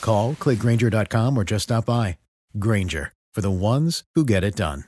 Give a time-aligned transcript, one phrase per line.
[0.00, 2.18] Call, clickgrainger.com, or just stop by.
[2.58, 4.84] Grainger, for the ones who get it done.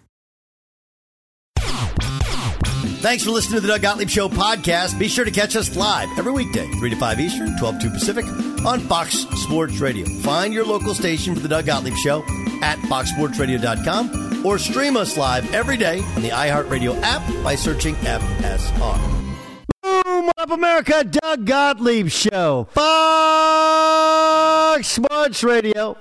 [3.02, 4.96] Thanks for listening to the Doug Gottlieb Show podcast.
[4.96, 7.90] Be sure to catch us live every weekday, 3 to 5 Eastern, 12 to 2
[7.90, 8.24] Pacific,
[8.64, 10.06] on Fox Sports Radio.
[10.20, 12.22] Find your local station for the Doug Gottlieb Show
[12.62, 19.21] at foxsportsradio.com or stream us live every day on the iHeartRadio app by searching FSR.
[19.92, 20.26] Boom!
[20.26, 21.04] What up, America?
[21.04, 22.66] Doug Gottlieb Show.
[22.72, 22.88] Fox
[24.88, 25.98] Sports Radio.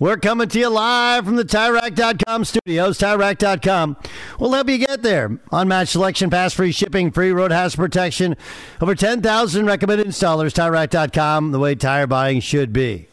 [0.00, 2.98] We're coming to you live from the TireRack.com studios.
[2.98, 3.96] TireRack.com
[4.40, 5.38] will help you get there.
[5.52, 8.36] Unmatched selection, fast free shipping, free road hazard protection.
[8.80, 10.52] Over 10,000 recommended installers.
[10.52, 13.06] TireRack.com, the way tire buying should be.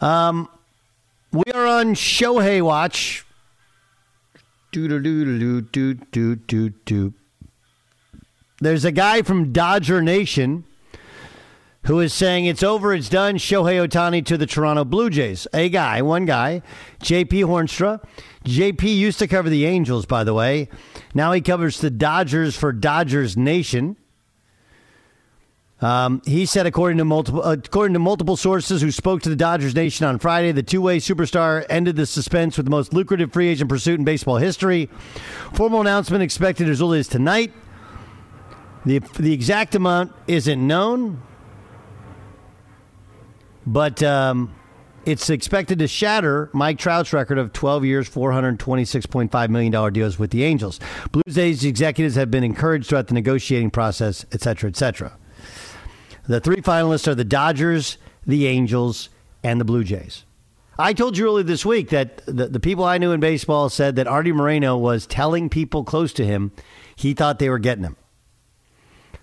[0.00, 0.48] Um,
[1.32, 3.25] we are on Shohei Watch.
[4.76, 7.14] Do do do do do do do.
[8.60, 10.64] There's a guy from Dodger Nation
[11.84, 13.36] who is saying it's over, it's done.
[13.36, 15.46] Shohei Ohtani to the Toronto Blue Jays.
[15.54, 16.60] A guy, one guy,
[17.02, 18.04] JP Hoornstra.
[18.44, 20.68] JP used to cover the Angels, by the way.
[21.14, 23.96] Now he covers the Dodgers for Dodgers Nation.
[25.80, 29.74] Um, he said, according to multiple according to multiple sources who spoke to the Dodgers
[29.74, 33.68] Nation on Friday, the two-way superstar ended the suspense with the most lucrative free agent
[33.68, 34.88] pursuit in baseball history.
[35.52, 37.52] Formal announcement expected as early as tonight.
[38.86, 41.20] the The exact amount isn't known,
[43.66, 44.54] but um,
[45.04, 50.42] it's expected to shatter Mike Trout's record of 12 years, $426.5 million deals with the
[50.42, 50.80] Angels.
[51.12, 55.18] Blue Jays executives have been encouraged throughout the negotiating process, et cetera, et cetera.
[56.28, 59.08] The three finalists are the Dodgers, the Angels,
[59.44, 60.24] and the Blue Jays.
[60.78, 63.96] I told you earlier this week that the, the people I knew in baseball said
[63.96, 66.52] that Artie Moreno was telling people close to him
[66.96, 67.96] he thought they were getting him.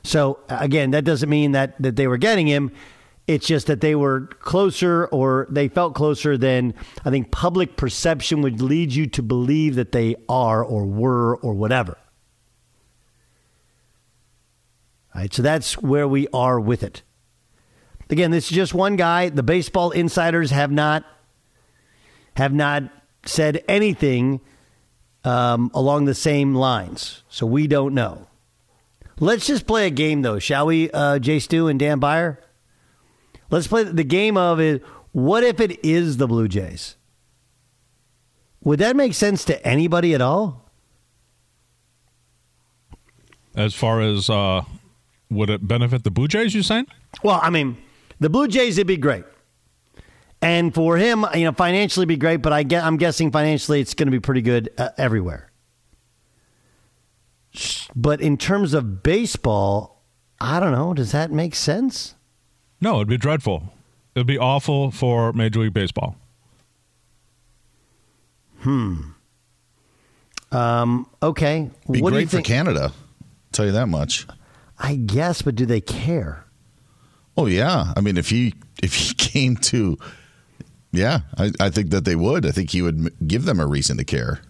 [0.03, 2.71] So, again, that doesn't mean that, that they were getting him.
[3.27, 6.73] It's just that they were closer or they felt closer than
[7.05, 11.53] I think public perception would lead you to believe that they are or were or
[11.53, 11.97] whatever.
[15.13, 17.03] All right, so that's where we are with it.
[18.09, 19.29] Again, this is just one guy.
[19.29, 21.05] The baseball insiders have not
[22.35, 22.83] have not
[23.25, 24.41] said anything
[25.23, 28.27] um, along the same lines, so we don't know.
[29.19, 32.39] Let's just play a game, though, shall we, uh, Jay Stu and Dan Beyer?
[33.49, 34.83] Let's play the game of it.
[35.11, 36.95] What if it is the Blue Jays?
[38.63, 40.71] Would that make sense to anybody at all?
[43.55, 44.63] As far as uh,
[45.33, 46.53] would it benefit the Blue Jays?
[46.53, 46.87] You saying?
[47.23, 47.77] Well, I mean,
[48.19, 49.23] the Blue Jays it'd be great,
[50.41, 52.37] and for him, you know, financially be great.
[52.37, 55.51] But I get, I'm guessing financially, it's going to be pretty good uh, everywhere.
[57.95, 60.01] But in terms of baseball,
[60.39, 60.93] I don't know.
[60.93, 62.15] Does that make sense?
[62.81, 63.73] No, it'd be dreadful.
[64.15, 66.15] It'd be awful for Major League Baseball.
[68.59, 69.01] Hmm.
[70.51, 71.69] Um, okay.
[71.89, 72.47] Be what do you great for think?
[72.47, 72.91] Canada.
[73.51, 74.27] tell you that much.
[74.83, 76.45] I guess, but do they care?
[77.37, 77.93] Oh yeah.
[77.95, 78.53] I mean, if he
[78.83, 79.97] if he came to,
[80.91, 82.45] yeah, I, I think that they would.
[82.45, 84.41] I think he would give them a reason to care.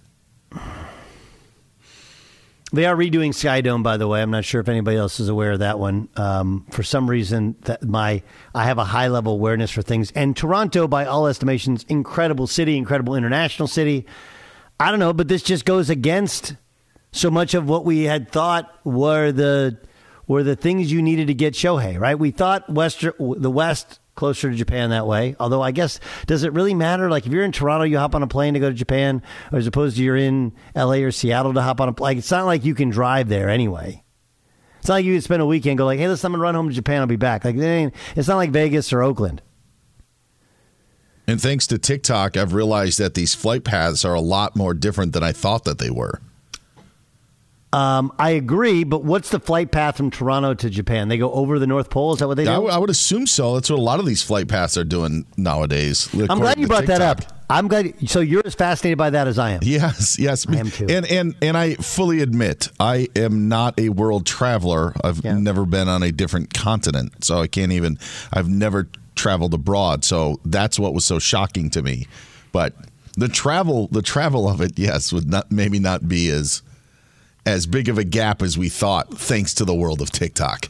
[2.74, 4.19] They are redoing Sky Dome, by the way.
[4.19, 6.09] I'm not sure if anybody else is aware of that one.
[6.15, 8.24] Um, for some reason, that my
[8.56, 10.12] I have a high level awareness for things.
[10.15, 14.07] And Toronto, by all estimations, incredible city, incredible international city.
[14.79, 16.56] I don't know, but this just goes against
[17.12, 19.77] so much of what we had thought were the
[20.28, 22.00] were the things you needed to get Shohei.
[22.00, 22.18] Right?
[22.18, 25.36] We thought Western the West closer to Japan that way.
[25.40, 27.10] Although I guess does it really matter?
[27.10, 29.22] Like if you're in Toronto, you hop on a plane to go to Japan,
[29.52, 31.04] as opposed to you're in L.A.
[31.04, 32.18] or Seattle to hop on a plane.
[32.18, 34.04] It's not like you can drive there anyway.
[34.80, 36.56] It's not like you can spend a weekend go like, hey, let's I'm gonna run
[36.56, 37.02] home to Japan.
[37.02, 37.46] I'll be back.
[37.46, 39.42] Like it's not like Vegas or Oakland.
[41.25, 45.14] And thanks to TikTok, I've realized that these flight paths are a lot more different
[45.14, 46.22] than I thought that they were.
[47.74, 51.08] Um, I agree, but what's the flight path from Toronto to Japan?
[51.08, 52.14] They go over the North Pole.
[52.14, 52.52] Is that what they do?
[52.52, 53.56] I, w- I would assume so.
[53.56, 56.08] That's what a lot of these flight paths are doing nowadays.
[56.30, 57.00] I'm glad you brought TikTok.
[57.00, 57.40] that up.
[57.50, 58.08] I'm glad.
[58.08, 59.62] So you're as fascinated by that as I am.
[59.64, 60.86] Yes, yes, I am too.
[60.88, 64.94] And and and I fully admit I am not a world traveler.
[65.04, 65.38] I've yeah.
[65.38, 67.98] never been on a different continent, so I can't even.
[68.31, 72.08] I've never traveled abroad, so that's what was so shocking to me.
[72.52, 72.75] But
[73.18, 76.62] the travel, the travel of it, yes, would not maybe not be as
[77.45, 80.69] as big of a gap as we thought, thanks to the world of TikTok.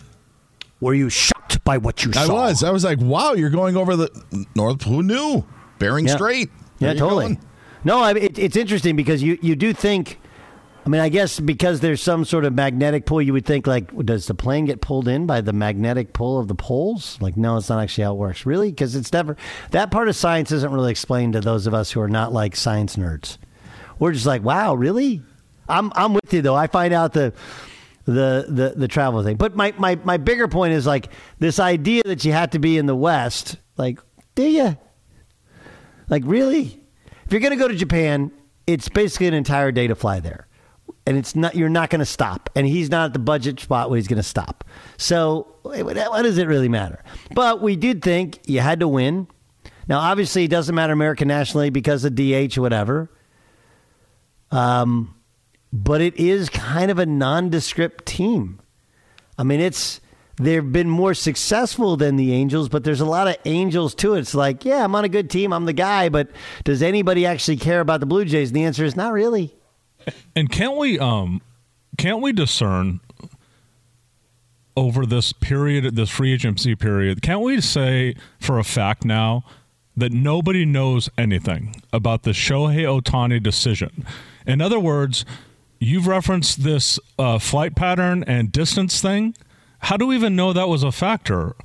[0.79, 2.35] Were you shocked by what you I saw?
[2.35, 2.63] I was.
[2.63, 4.83] I was like, wow, you're going over the North.
[4.83, 5.45] Who knew?
[5.79, 6.15] Bering yeah.
[6.15, 6.49] Strait.
[6.79, 7.35] yeah, totally.
[7.35, 7.45] Going.
[7.83, 10.19] No, I it, it's interesting because you, you do think.
[10.85, 13.95] I mean, I guess because there's some sort of magnetic pull, you would think like,
[14.05, 17.17] does the plane get pulled in by the magnetic pull of the poles?
[17.21, 18.45] Like, no, it's not actually how it works.
[18.45, 19.37] Really, because it's never
[19.71, 22.57] that part of science isn't really explained to those of us who are not like
[22.57, 23.37] science nerds.
[23.99, 25.21] We're just like, wow, really?
[25.73, 26.55] I'm I'm with you though.
[26.55, 27.33] I find out the
[28.05, 29.37] the the the travel thing.
[29.37, 31.09] But my my my bigger point is like
[31.39, 33.57] this idea that you have to be in the West.
[33.77, 33.99] Like,
[34.35, 34.77] do you?
[36.09, 36.79] Like, really?
[37.25, 38.31] If you're going to go to Japan,
[38.67, 40.47] it's basically an entire day to fly there.
[41.05, 42.49] And it's not you're not going to stop.
[42.55, 44.63] And he's not at the budget spot where he's going to stop.
[44.97, 47.03] So, what does it really matter?
[47.33, 49.27] But we did think you had to win.
[49.87, 53.09] Now, obviously, it doesn't matter American nationally because of DH or whatever.
[54.51, 55.15] Um,
[55.73, 58.61] but it is kind of a nondescript team.
[59.39, 59.99] I mean, it's
[60.37, 64.13] they've been more successful than the Angels, but there's a lot of Angels too.
[64.13, 66.29] It's like, yeah, I'm on a good team, I'm the guy, but
[66.63, 68.49] does anybody actually care about the Blue Jays?
[68.49, 69.53] And the answer is not really.
[70.35, 71.41] And can't we um
[71.97, 72.99] can't we discern
[74.75, 79.45] over this period, this free agency period, can't we say for a fact now
[79.95, 84.05] that nobody knows anything about the Shohei Ohtani decision?
[84.45, 85.23] In other words,
[85.83, 89.35] you've referenced this uh, flight pattern and distance thing.
[89.79, 91.55] How do we even know that was a factor?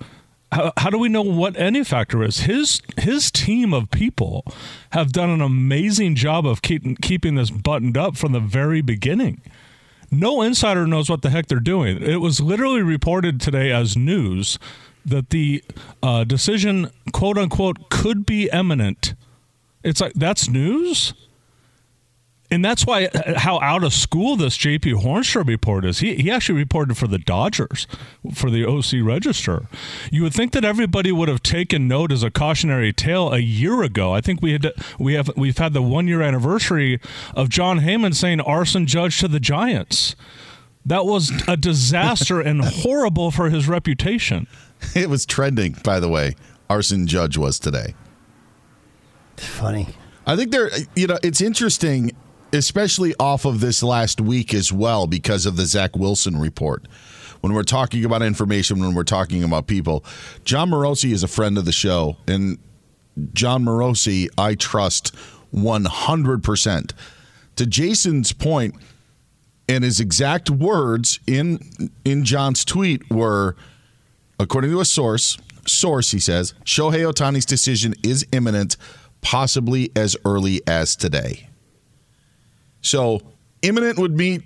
[0.51, 2.41] How, how, do we know what any factor is?
[2.41, 4.45] His his team of people
[4.91, 9.43] have done an amazing job of keep, keeping this buttoned up from the very beginning.
[10.11, 12.03] No insider knows what the heck they're doing.
[12.03, 14.59] It was literally reported today as news
[15.05, 15.63] that the
[16.03, 19.15] uh, decision, quote unquote, could be imminent.
[19.85, 21.13] It's like that's news
[22.51, 25.99] and that's why uh, how out of school this JP Hoornstra report is.
[25.99, 27.87] He, he actually reported for the Dodgers
[28.35, 29.67] for the OC Register.
[30.11, 33.83] You would think that everybody would have taken note as a cautionary tale a year
[33.83, 34.15] ago.
[34.15, 37.01] I think we had we have we've had the one year anniversary
[37.35, 40.17] of Jon Heyman saying Aaron Judge to the Giants.
[40.87, 44.47] That was a disaster and horrible for his reputation.
[44.95, 46.35] It was trending, by the way.
[46.71, 47.95] Aaron Judge was today.
[49.37, 49.89] Funny.
[50.27, 52.13] I think there, you know, it's interesting
[52.53, 56.87] especially off of this last week as well because of the Zach Wilson report.
[57.41, 60.05] When we're talking about information, when we're talking about people,
[60.45, 62.59] Jon Morosi is a friend of the show, and
[63.33, 65.15] Jon Morosi, I trust
[65.55, 66.93] 100%.
[67.57, 68.75] To Jason's point,
[69.69, 71.61] and his exact words in
[72.05, 73.55] in Jon's tweet were,
[74.41, 75.37] according to a source,
[75.67, 78.77] source he says, Shohei Ohtani's decision is imminent,
[79.21, 81.48] possibly as early as today.
[82.89, 83.21] So
[83.63, 84.43] imminent would be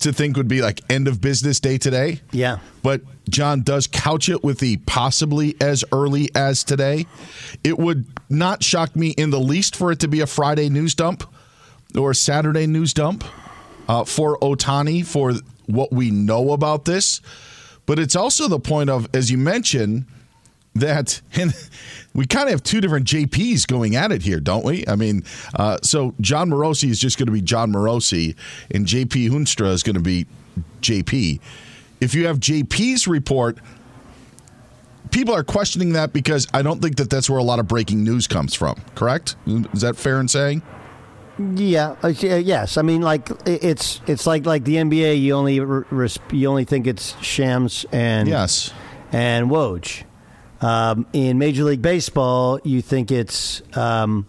[0.00, 2.20] to think would be like end of business day today.
[2.30, 2.58] Yeah.
[2.82, 7.06] But John does couch it with the possibly as early as today.
[7.64, 10.94] It would not shock me in the least for it to be a Friday news
[10.94, 11.24] dump
[11.96, 13.24] or a Saturday news dump
[13.88, 15.32] uh, for Ohtani for
[15.66, 17.20] what we know about this.
[17.86, 20.04] But it's also the point of, as you mentioned,
[20.80, 21.54] that and
[22.14, 24.84] we kind of have two different JPs going at it here, don't we?
[24.88, 28.34] I mean, uh, so Jon Morosi is just going to be Jon Morosi,
[28.70, 30.26] and JP Hoornstra is going to be
[30.80, 31.40] JP.
[32.00, 33.58] If you have JP's report,
[35.10, 38.04] people are questioning that because I don't think that that's where a lot of breaking
[38.04, 38.80] news comes from.
[38.94, 39.36] Correct?
[39.46, 40.62] Is that fair in saying?
[41.54, 42.76] Yeah, uh, yes.
[42.78, 45.20] I mean, like it's it's like like the NBA.
[45.20, 48.72] You only you only think it's Shams and yes
[49.12, 50.04] and Woj.
[50.60, 54.26] Um, in Major League Baseball, you think it's um,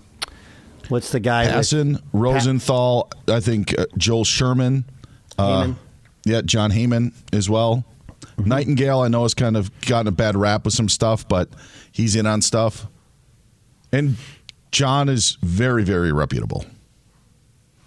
[0.90, 1.48] what's the guy?
[1.48, 3.10] Passan, with, Rosenthal.
[3.26, 4.86] Pa- I think uh, Joel Sherman.
[5.38, 5.74] Uh,
[6.26, 7.86] yeah, Jon Heyman as well.
[8.38, 8.52] Mm-hmm.
[8.52, 11.50] Nightengale, I know, has kind of gotten a bad rap with some stuff, but
[11.92, 12.88] he's in on stuff.
[13.92, 14.18] And
[14.72, 16.66] John is very, very reputable.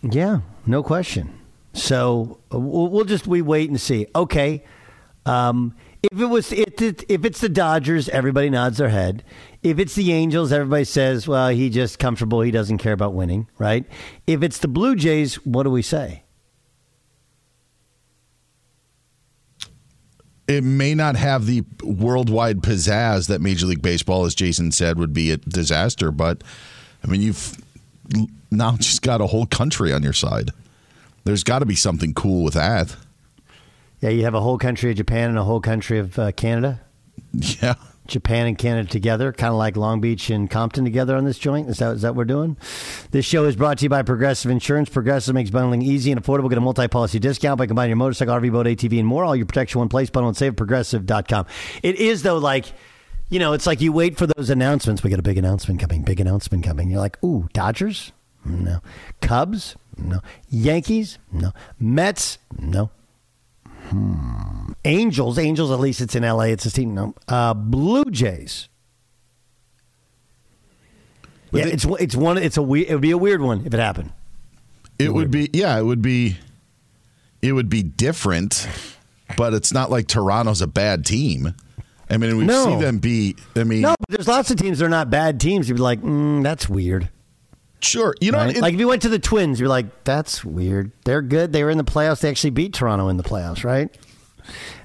[0.02, 1.32] Yeah, no question.
[1.74, 4.06] So we'll just we wait and see.
[4.14, 4.64] Okay,
[5.24, 9.22] um, if it was if, it, if it's the Dodgers, everybody nods their head.
[9.62, 12.40] If it's the Angels, everybody says, "Well, he just comfortable.
[12.40, 13.84] He doesn't care about winning." Right?
[14.26, 16.24] If it's the Blue Jays, what do we say?
[20.48, 25.14] It may not have the worldwide pizzazz that Major League Baseball, as Jason said, would
[25.14, 26.10] be a disaster.
[26.10, 26.42] But
[27.04, 27.56] I mean, you've
[28.50, 30.50] now just got a whole country on your side.
[31.24, 32.96] There's got to be something cool with that.
[34.02, 36.80] Yeah, you have a whole country of Japan and a whole country of uh, Canada.
[37.62, 37.74] Yeah.
[38.08, 41.70] Japan and Canada together, kind of like Long Beach and Compton together on this joint.
[41.70, 42.56] Is that, is that what we're doing?
[43.12, 44.88] This show is brought to you by Progressive Insurance.
[44.90, 46.48] Progressive makes bundling easy and affordable.
[46.48, 49.24] Get a multi policy discount by combining your motorcycle, RV, boat, ATV, and more.
[49.24, 50.10] All your protection one place.
[50.10, 51.46] Bundle and save progressive.com.
[51.82, 52.66] It is, though, like,
[53.30, 55.02] you know, it's like you wait for those announcements.
[55.02, 56.90] We got a big announcement coming, big announcement coming.
[56.90, 58.12] You're like, ooh, Dodgers?
[58.44, 58.80] No.
[59.20, 59.76] Cubs?
[59.96, 60.20] No.
[60.48, 61.18] Yankees?
[61.30, 61.52] No.
[61.78, 62.38] Mets?
[62.58, 62.90] No.
[63.92, 64.72] Hmm.
[64.86, 65.70] Angels, Angels.
[65.70, 66.48] At least it's in L.A.
[66.48, 66.94] It's a team.
[66.94, 68.68] No, uh, Blue Jays.
[71.50, 72.38] But yeah, they, it's it's one.
[72.38, 72.88] It's a weird.
[72.88, 74.12] it would be a weird one if it happened.
[74.98, 75.78] It would be yeah.
[75.78, 76.38] It would be.
[77.42, 78.66] It would be different,
[79.36, 81.54] but it's not like Toronto's a bad team.
[82.08, 82.64] I mean, we no.
[82.64, 83.36] see them be.
[83.56, 85.68] I mean, no, but there's lots of teams that are not bad teams.
[85.68, 87.10] You'd be like, mm, that's weird.
[87.82, 88.56] Sure, you know, right?
[88.56, 91.52] it, like if you went to the Twins, you're like, "That's weird." They're good.
[91.52, 92.20] They were in the playoffs.
[92.20, 93.90] They actually beat Toronto in the playoffs, right?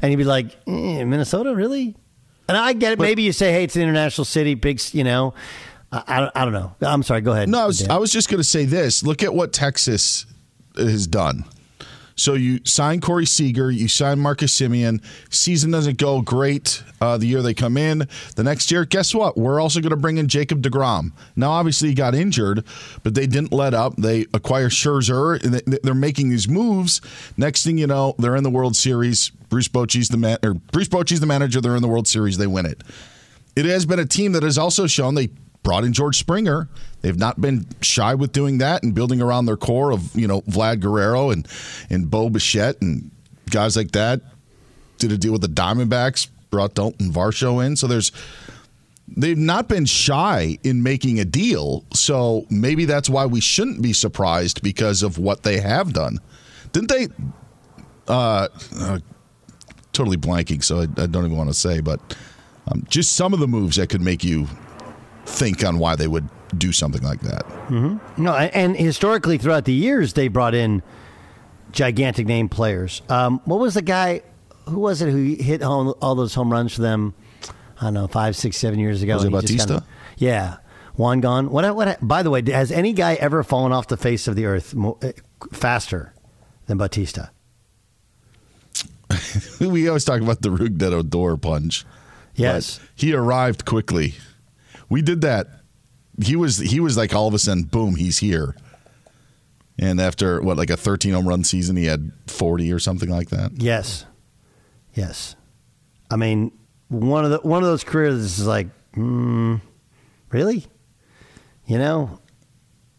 [0.02, 1.96] And you'd be like, eh, "Minnesota, really?"
[2.50, 2.98] And I get it.
[2.98, 5.34] But, Maybe you say, "Hey, it's an international city, big," you know.
[5.92, 6.76] I, I, I don't know.
[6.82, 7.22] I'm sorry.
[7.22, 7.50] Go ahead.
[7.50, 9.04] No, I was, I was just going to say this.
[9.04, 10.26] Look at what Texas
[10.76, 11.46] has done.
[12.18, 15.04] So you sign Corey Seager, you sign Marcus Semien.
[15.30, 18.08] Season doesn't go great uh, the year they come in.
[18.36, 19.38] The next year, guess what?
[19.38, 21.12] We're also going to bring in Jacob DeGrom.
[21.36, 22.66] Now, obviously, he got injured,
[23.04, 23.96] but they didn't let up.
[23.98, 27.02] They acquire Scherzer, and they're making these moves.
[27.38, 29.30] Next thing you know, they're in the World Series.
[29.30, 31.62] Bruce Bochy's the man, or Bruce Bochy's the manager.
[31.62, 32.38] They're in the World Series.
[32.38, 32.82] They win it.
[33.56, 35.30] It has been a team that has also shown they
[35.68, 36.70] brought in George Springer.
[37.02, 40.40] They've not been shy with doing that and building around their core of you know
[40.44, 41.46] Vlad Guerrero and
[41.90, 43.12] and Bo Bichette and
[43.50, 44.22] guys like that.
[44.98, 47.76] Did a deal with the Diamondbacks, brought Dalton Varsho in.
[47.76, 48.14] So there's
[49.10, 51.84] they've not been shy in making a deal.
[51.94, 56.20] So maybe that's why we shouldn't be surprised because of what they have done.
[56.72, 57.10] Didn't they?
[58.08, 58.48] Uh,
[58.80, 59.00] uh
[59.92, 62.00] totally blanking, so I, I, don't even want to say, but
[62.68, 64.48] um, just some of the moves that could make you
[65.38, 67.46] think on why they would do something like that.
[67.70, 68.24] Mm-hmm.
[68.24, 70.82] No, and historically throughout the years, they brought in
[71.72, 73.02] gigantic name players.
[73.10, 74.22] Um, what was the guy?
[74.66, 77.14] Who was it who hit home, all those home runs for them?
[77.80, 79.16] I don't know, five, six, seven years ago.
[79.16, 79.68] Was it Bautista?
[79.68, 80.58] Kind of, yeah,
[80.96, 81.52] Juan gone.
[81.52, 82.00] What, what?
[82.06, 85.12] By the way, has any guy ever fallen off the face of the earth eh,
[85.54, 86.14] faster
[86.66, 87.30] than Bautista?
[89.60, 91.86] we always talk about the Rougned Odor punch.
[92.36, 94.16] Yes, he arrived quickly
[94.90, 95.48] we did that.
[96.24, 98.56] He was he was like all of a sudden, boom, he's here.
[99.80, 103.30] And after what, like a 13 home run season, he had 40 or something like
[103.30, 103.52] that.
[103.62, 104.06] Yes,
[104.96, 105.36] yes.
[106.10, 106.52] I mean,
[106.90, 109.62] one of the one of those careers is like, mm,
[110.32, 110.66] really,
[111.68, 112.20] you know,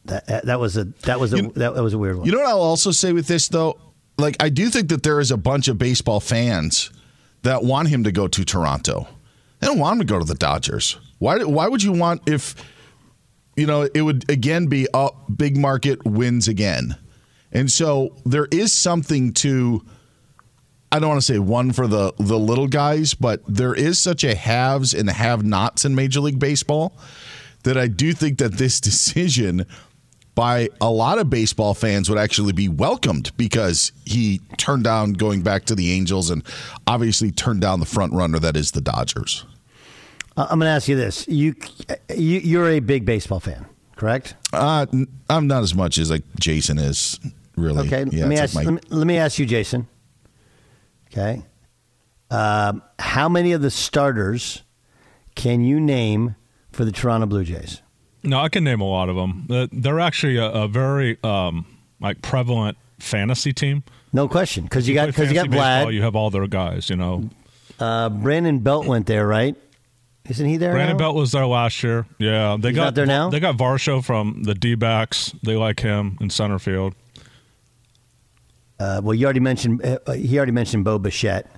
[0.04, 2.26] that that was a that was a you, that, was a weird one.
[2.26, 3.78] You know what I'll also say with this though,
[4.16, 6.90] like I do think that there is a bunch of baseball fans
[7.42, 9.09] that want him to go to Toronto.
[9.61, 10.99] They don't want him to go to the Dodgers.
[11.18, 11.38] Why?
[11.44, 12.54] Why would you want if
[13.56, 16.96] you know it would again be up big market wins again,
[17.52, 19.84] and so there is something to.
[20.90, 24.25] I don't want to say one for the the little guys, but there is such
[24.25, 26.96] a haves and have-nots in Major League Baseball
[27.64, 29.66] that I do think that this decision
[30.34, 35.42] by a lot of baseball fans would actually be welcomed because he turned down going
[35.42, 36.44] back to the Angels and
[36.87, 39.44] obviously turned down the front runner that is the Dodgers.
[40.38, 41.57] Uh, I'm going to ask you this: you,
[42.09, 43.66] you you're a big baseball fan,
[43.97, 44.37] correct?
[44.52, 44.87] Uh,
[45.28, 47.18] I'm not as much as like Jason is.
[47.57, 47.88] Really?
[47.88, 48.04] Okay.
[48.09, 48.54] Yeah, let me ask.
[48.54, 48.73] Like my...
[48.73, 49.88] let, me, let, me, ask you, Jason.
[51.11, 51.42] Okay.
[52.30, 54.62] Um, how many of the starters
[55.35, 56.37] can you name
[56.71, 57.83] for the Toronto Blue Jays?
[58.23, 59.47] No, I can name a lot of them.
[59.50, 61.66] Uh, They're actually a, a very um,
[61.99, 63.83] like prevalent fantasy team.
[64.12, 65.95] No question, because you got play because you got fantasy baseball, Vlad.
[65.95, 66.88] You have all their guys.
[66.88, 67.28] You know,
[67.80, 69.57] Uh, Brandon Belt went there, right?
[70.28, 70.73] Isn't he there?
[70.73, 71.04] Brandon now?
[71.04, 72.06] Belt was there last year.
[72.18, 73.30] Yeah, they He's got not there now?
[73.30, 75.35] They got Varsho from the D-backs.
[75.42, 76.94] They like him in center field.
[78.78, 81.50] Uh, well, you already mentioned uh, he already mentioned Bo Bichette,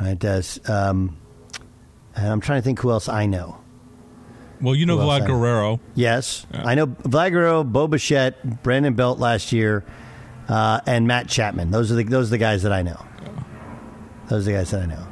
[0.00, 0.18] right?
[0.18, 1.16] Does um,
[2.16, 3.60] and I'm trying to think who else I know.
[4.60, 5.80] Well, you know Who Vlad Guerrero.
[5.94, 9.84] Yes, I know Vlad Guerrero, Bo Bichette, Brandon Belt last year,
[10.48, 11.70] uh, and Matt Chapman.
[11.70, 13.04] Those are the those are the guys that I know.
[14.28, 15.06] Those are the guys that I know.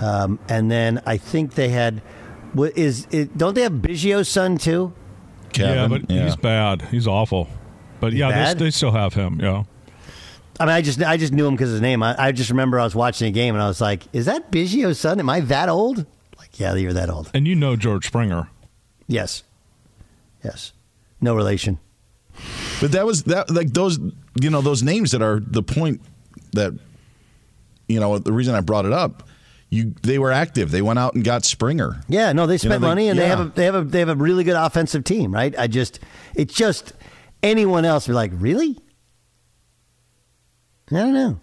[0.00, 2.02] Um, and then I think they had.
[2.52, 3.36] What is it?
[3.38, 4.92] Don't they have Biggio's son too?
[5.52, 6.82] Kevin, yeah, but he's bad.
[6.82, 7.48] He's awful.
[8.00, 8.54] But yeah.
[8.54, 9.38] They, they still have him.
[9.40, 9.64] Yeah.
[10.58, 12.02] I mean, I just I just knew him because his name.
[12.02, 14.50] I, I just remember I was watching a game and I was like, "Is that
[14.50, 15.18] Biggio's son?
[15.18, 16.04] Am I that old?"
[16.36, 17.30] Like, yeah, you're that old.
[17.32, 18.50] And you know George Springer.
[19.06, 19.42] Yes,
[20.44, 20.72] yes,
[21.20, 21.78] no relation.
[22.80, 23.98] But that was that like those
[24.40, 26.02] you know those names that are the point
[26.52, 26.72] that
[27.88, 29.28] you know the reason I brought it up.
[29.70, 30.72] You they were active.
[30.72, 32.00] They went out and got Springer.
[32.08, 34.08] Yeah, no, they spent they- money and they have a they have a they have
[34.08, 35.56] a really good offensive team, right?
[35.56, 36.00] I just
[36.34, 36.92] it's just
[37.42, 38.78] anyone else would be like, really?
[40.90, 41.40] I don't know.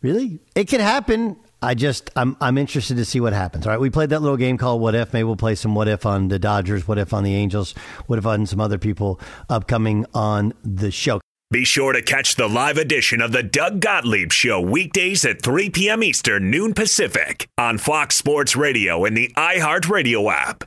[0.00, 0.40] Really?
[0.54, 1.36] It could happen.
[1.62, 3.66] I just I'm I'm interested to see what happens.
[3.66, 5.12] All right, we played that little game called What If.
[5.12, 7.72] Maybe we'll play some What If on the Dodgers, What If on the Angels,
[8.06, 9.20] What If on some other people
[9.50, 11.20] upcoming on the show.
[11.52, 15.70] Be sure to catch the live edition of the Doug Gottlieb Show weekdays at 3
[15.70, 16.04] p.m.
[16.04, 20.62] Eastern, noon Pacific on Fox Sports Radio and the iHeartRadio app.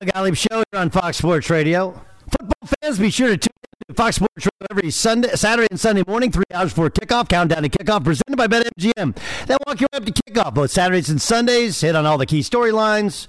[0.00, 1.92] Doug Gottlieb Show here on Fox Sports Radio.
[2.30, 3.48] Football fans, be sure to tune
[3.88, 7.30] in to Fox Sports Radio every Sunday, Saturday and Sunday morning, three hours before kickoff.
[7.30, 9.16] Countdown to kickoff, presented by BetMGM.
[9.46, 11.80] Then walk your way up to kickoff, both Saturdays and Sundays.
[11.80, 13.28] Hit on all the key storylines.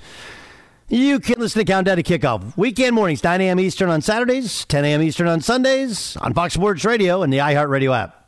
[0.91, 3.59] You can listen to Countdown to Kickoff weekend mornings, 9 a.m.
[3.59, 5.03] Eastern on Saturdays, 10 a.m.
[5.03, 8.27] Eastern on Sundays on Fox Sports Radio and the iHeartRadio app.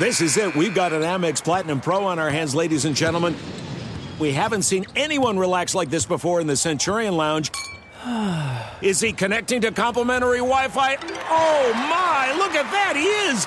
[0.00, 0.56] This is it.
[0.56, 3.36] We've got an Amex Platinum Pro on our hands, ladies and gentlemen.
[4.18, 7.52] We haven't seen anyone relax like this before in the Centurion Lounge.
[8.82, 10.96] Is he connecting to complimentary Wi Fi?
[11.30, 13.46] Oh my, look at that, he is!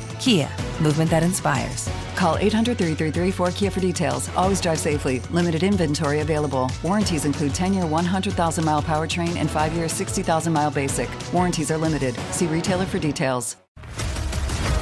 [0.21, 0.47] Kia,
[0.79, 1.89] movement that inspires.
[2.15, 4.29] Call 800 333 4KIA for details.
[4.35, 5.19] Always drive safely.
[5.31, 6.71] Limited inventory available.
[6.83, 11.09] Warranties include 10 year 100,000 mile powertrain and 5 year 60,000 mile basic.
[11.33, 12.13] Warranties are limited.
[12.29, 13.55] See retailer for details.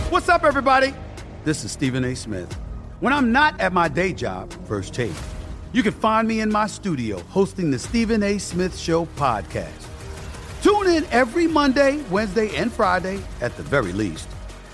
[0.10, 0.93] What's up, everybody?
[1.45, 2.15] This is Stephen A.
[2.17, 2.54] Smith.
[2.99, 5.15] When I'm not at my day job, First Take,
[5.71, 8.39] you can find me in my studio hosting the Stephen A.
[8.39, 9.88] Smith Show podcast.
[10.62, 14.28] Tune in every Monday, Wednesday, and Friday, at the very least,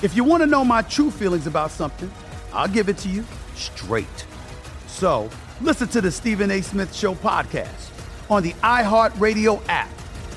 [0.00, 2.10] If you want to know my true feelings about something,
[2.52, 4.26] I'll give it to you straight.
[4.86, 5.28] So
[5.60, 6.60] listen to the Stephen A.
[6.62, 7.90] Smith Show podcast
[8.30, 9.90] on the iHeartRadio app,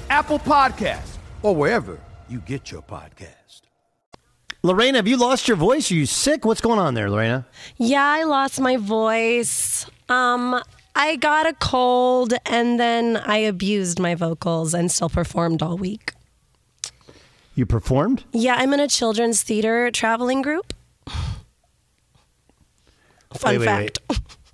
[0.10, 3.62] Apple Podcasts, or wherever you get your podcast.
[4.64, 5.92] Lorena, have you lost your voice?
[5.92, 6.44] Are you sick?
[6.46, 7.46] What's going on there, Lorena?
[7.78, 9.86] Yeah, I lost my voice.
[10.10, 10.62] Um,
[10.96, 16.14] I got a cold and then I abused my vocals and still performed all week.
[17.56, 18.24] You performed?
[18.32, 20.74] Yeah, I'm in a children's theater traveling group.
[23.34, 24.00] Fun wait, wait, fact.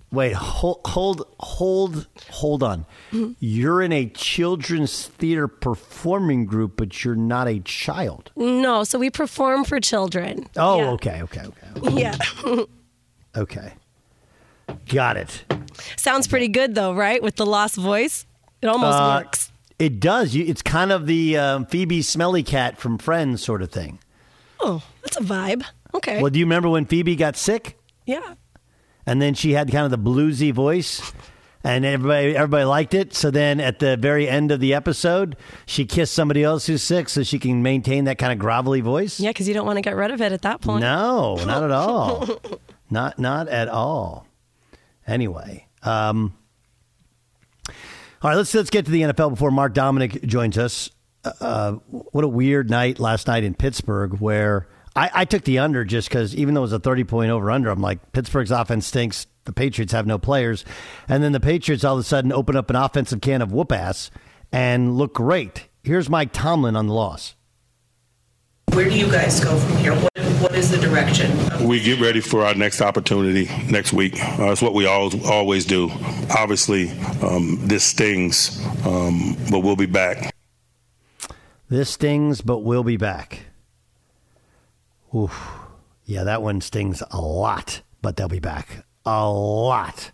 [0.10, 2.86] Wait, wait hold, hold, hold, hold on.
[3.12, 3.34] Mm-hmm.
[3.40, 8.32] You're in a children's theater performing group, but you're not a child.
[8.38, 10.48] No, so we perform for children.
[10.56, 10.90] Oh, Yeah.
[10.92, 12.16] okay, okay, okay, Yeah.
[13.36, 13.74] okay.
[14.88, 15.44] Got it.
[15.98, 17.22] Sounds pretty good though, right?
[17.22, 18.26] With the lost voice.
[18.62, 19.52] It almost Uh, works.
[19.80, 20.36] It does.
[20.36, 24.00] It's kind of the um, Phoebe Smelly Cat from Friends sort of thing.
[24.60, 25.64] Oh, that's a vibe.
[25.94, 26.22] Okay.
[26.22, 27.78] Well, do you remember when Phoebe got sick?
[28.06, 28.36] yeah.
[29.06, 31.14] and then she had kind of the bluesy voice,
[31.64, 33.14] and everybody everybody liked it.
[33.14, 35.36] So then at the very end of the episode,
[35.66, 39.20] she kissed somebody else who's sick, so she can maintain that kind of grovelly voice.
[39.20, 40.82] Yeah, because you don't want to get rid of it at that point.
[40.82, 42.28] No, not at all.
[42.90, 44.26] not not at all.
[45.06, 46.34] Anyway, um,
[48.22, 50.90] all right, let's let's get to the NFL before Mark Dominik joins us.
[51.24, 55.84] Uh, what a weird night last night in Pittsburgh, where I, I took the under
[55.84, 58.88] just because even though it was a thirty point over under, I'm like Pittsburgh's offense
[58.88, 59.28] stinks.
[59.46, 60.66] The Patriots have no players,
[61.08, 63.72] and then the Patriots all of a sudden open up an offensive can of whoop
[63.72, 64.12] ass
[64.52, 65.70] and look great.
[65.84, 67.37] Here's Mike Tomlin on the loss.
[68.74, 69.96] Where do you guys go from here?
[69.96, 71.32] What, what is the direction?
[71.68, 74.22] We get ready for our next opportunity next week.
[74.40, 75.90] Uh, it's what we always, always do.
[76.30, 80.34] Obviously, um, this stings, um, but we'll be back.
[81.70, 83.40] This stings, but we'll be back.
[85.16, 85.50] Oof.
[86.06, 88.86] Yeah, that one stings a lot, but they'll be back.
[89.06, 90.12] A lot.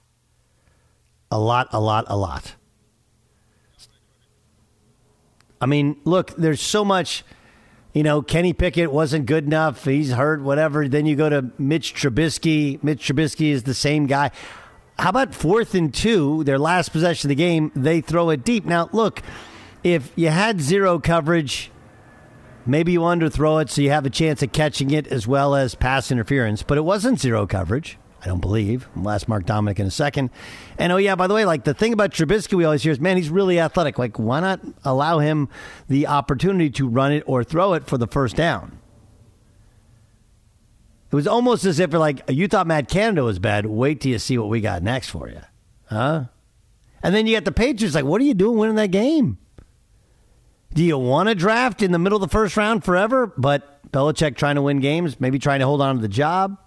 [1.30, 2.56] A lot, a lot, a lot.
[5.60, 7.24] I mean, look, there's so much
[7.93, 9.86] you know, Kenny Pickett wasn't good enough.
[9.86, 10.88] He's hurt, whatever.
[10.88, 12.84] Then you go to Mitch Trubisky.
[12.84, 14.32] Mitch Trubisky is the same guy.
[14.97, 18.65] How about fourth and two, their last possession of the game, they throw it deep.
[18.65, 19.21] Now, look,
[19.84, 21.71] if you had zero coverage,
[22.65, 25.75] maybe you underthrow it so you have a chance of catching it as well as
[25.75, 27.97] pass interference, but it wasn't zero coverage.
[28.23, 28.88] I don't believe.
[28.95, 30.29] I'll ask Mark Dominik in a second.
[30.77, 32.99] And oh yeah, by the way, like the thing about Trubisky we always hear is,
[32.99, 33.99] man, he's really athletic.
[33.99, 35.49] Like, why not allow him
[35.89, 38.79] the opportunity to run it or throw it for the first down?
[41.12, 43.65] It was almost as if like, you thought Matt Canada was bad.
[43.65, 45.41] Wait till you see what we got next for you,
[45.86, 46.25] huh?
[47.03, 47.93] And then you get the Patriots.
[47.93, 49.38] Like, what are you doing winning that game?
[50.73, 53.31] Do you want to draft in the middle of the first round forever?
[53.38, 56.57] But Belichick trying to win games, maybe trying to hold on to the job.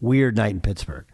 [0.00, 1.06] Weird night in Pittsburgh.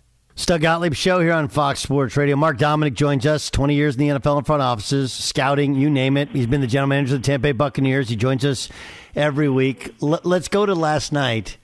[0.45, 2.37] Doug Gottlieb show here on Fox Sports Radio.
[2.37, 3.51] Mark Dominik joins us.
[3.51, 6.29] 20 years in the NFL in front offices, scouting, you name it.
[6.29, 8.09] He's been the general manager of the Tampa Bay Buccaneers.
[8.09, 8.69] He joins us
[9.17, 9.95] every week.
[10.03, 11.57] L- let's go to last night.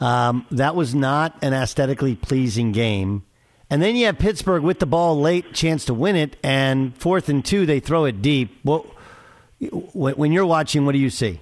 [0.00, 3.24] Um, that was not an aesthetically pleasing game.
[3.70, 7.28] And then you have Pittsburgh with the ball late, chance to win it, and fourth
[7.28, 8.58] and two, they throw it deep.
[8.64, 8.86] What,
[9.58, 11.40] when you're watching, what do you see?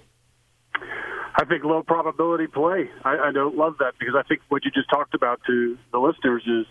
[1.38, 2.88] I think low probability play.
[3.04, 5.98] I, I don't love that because I think what you just talked about to the
[5.98, 6.66] listeners is,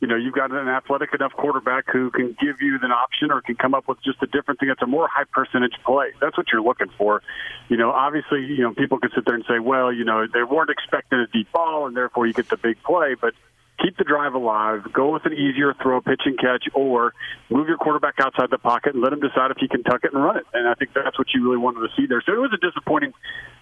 [0.00, 3.40] you know, you've got an athletic enough quarterback who can give you an option or
[3.40, 6.08] can come up with just a different thing that's a more high percentage play.
[6.20, 7.22] That's what you're looking for.
[7.68, 10.42] You know, obviously, you know, people can sit there and say, well, you know, they
[10.42, 13.34] weren't expecting a deep ball and therefore you get the big play, but
[13.82, 17.14] keep the drive alive, go with an easier throw, pitch and catch, or
[17.48, 20.12] move your quarterback outside the pocket and let him decide if he can tuck it
[20.12, 20.44] and run it.
[20.52, 22.22] And I think that's what you really wanted to see there.
[22.24, 23.12] So it was a disappointing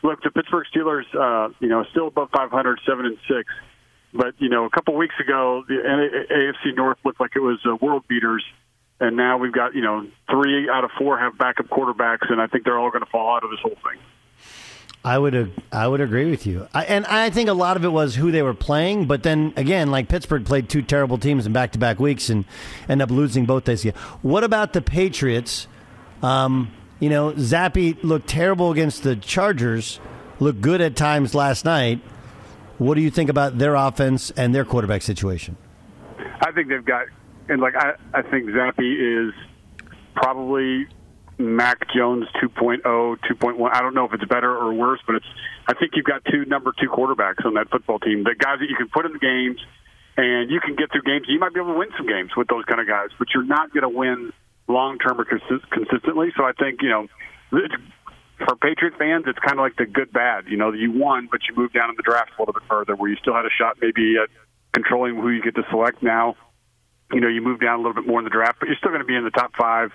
[0.02, 0.22] look.
[0.22, 3.48] The Pittsburgh Steelers, uh, you know, still above 500, seven and six.
[4.12, 7.76] But you know, a couple weeks ago, the AFC North looked like it was uh,
[7.76, 8.42] world beaters,
[9.00, 12.46] and now we've got you know three out of four have backup quarterbacks, and I
[12.46, 14.00] think they're all going to fall out of this whole thing.
[15.04, 17.88] I would I would agree with you, I, and I think a lot of it
[17.88, 19.06] was who they were playing.
[19.06, 22.44] But then again, like Pittsburgh played two terrible teams in back to back weeks and
[22.88, 23.84] end up losing both days.
[24.22, 25.68] What about the Patriots?
[26.22, 30.00] Um, you know, Zappe looked terrible against the Chargers.
[30.40, 32.00] Looked good at times last night.
[32.78, 35.56] What do you think about their offense and their quarterback situation?
[36.40, 37.06] I think they've got,
[37.48, 39.32] and like I, I think Zappe is
[40.14, 40.86] probably
[41.38, 43.70] Mac Jones 2.0, 2.1.
[43.72, 45.26] I don't know if it's better or worse, but it's.
[45.68, 48.24] I think you've got two number two quarterbacks on that football team.
[48.24, 49.60] The guys that you can put in the games,
[50.16, 51.26] and you can get through games.
[51.28, 53.46] You might be able to win some games with those kind of guys, but you're
[53.46, 54.32] not going to win
[54.66, 56.32] long term or consist- consistently.
[56.36, 57.06] So I think you know,
[58.44, 60.46] for Patriot fans, it's kind of like the good bad.
[60.48, 62.96] You know, you won, but you moved down in the draft a little bit further,
[62.96, 64.28] where you still had a shot maybe at
[64.74, 66.34] controlling who you get to select now
[67.12, 68.90] you know, you move down a little bit more in the draft, but you're still
[68.90, 69.92] going to be in the top five,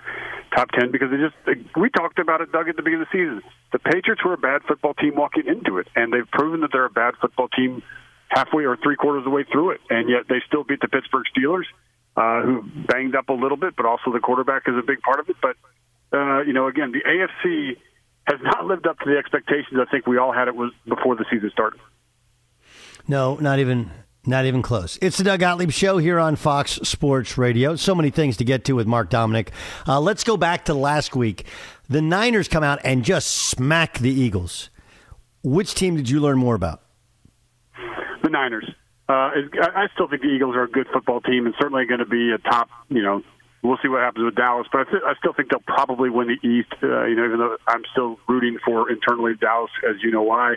[0.54, 1.36] top ten because they just
[1.76, 3.42] we talked about it, Doug, at the beginning of the season.
[3.72, 6.86] The Patriots were a bad football team walking into it, and they've proven that they're
[6.86, 7.82] a bad football team
[8.28, 10.88] halfway or three quarters of the way through it, and yet they still beat the
[10.88, 11.66] Pittsburgh Steelers,
[12.16, 15.20] uh, who banged up a little bit, but also the quarterback is a big part
[15.20, 15.36] of it.
[15.40, 15.56] But
[16.12, 17.76] uh, you know, again, the AFC
[18.26, 21.14] has not lived up to the expectations I think we all had it was before
[21.14, 21.78] the season started.
[23.06, 23.90] No, not even
[24.26, 24.98] not even close.
[25.02, 27.76] It's the Doug Gottlieb Show here on Fox Sports Radio.
[27.76, 29.48] So many things to get to with Mark Dominik.
[29.86, 31.46] Uh, let's go back to last week.
[31.88, 34.70] The Niners come out and just smack the Eagles.
[35.42, 36.80] Which team did you learn more about?
[38.22, 38.68] The Niners.
[39.06, 42.06] Uh, I still think the Eagles are a good football team and certainly going to
[42.06, 43.22] be a top, you know,
[43.64, 44.68] we'll see what happens with Dallas.
[44.70, 46.72] But I, th- I still think they'll probably win the East.
[46.82, 50.56] Uh, you know, even though I'm still rooting for internally Dallas, as you know why.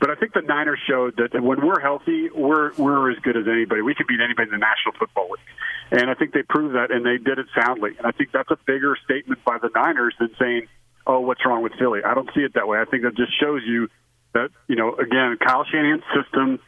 [0.00, 3.44] But I think the Niners showed that when we're healthy, we're we're as good as
[3.48, 3.82] anybody.
[3.82, 6.90] We can beat anybody in the National Football League, and I think they proved that,
[6.90, 7.90] and they did it soundly.
[7.98, 10.68] And I think that's a bigger statement by the Niners than saying,
[11.06, 12.78] "Oh, what's wrong with Philly?" I don't see it that way.
[12.78, 13.88] I think that just shows you
[14.34, 16.58] that you know, again, Kyle Shanahan's system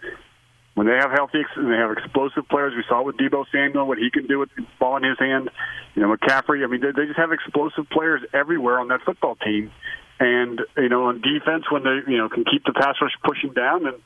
[0.76, 3.96] when they have healthy and they have explosive players, we saw with Deebo Samuel what
[3.96, 5.48] he can do with the ball in his hand.
[5.94, 6.62] You know, McCaffrey.
[6.62, 9.72] I mean, they, they just have explosive players everywhere on that football team.
[10.20, 13.54] And you know, on defense, when they you know can keep the pass rush pushing
[13.54, 13.96] down, and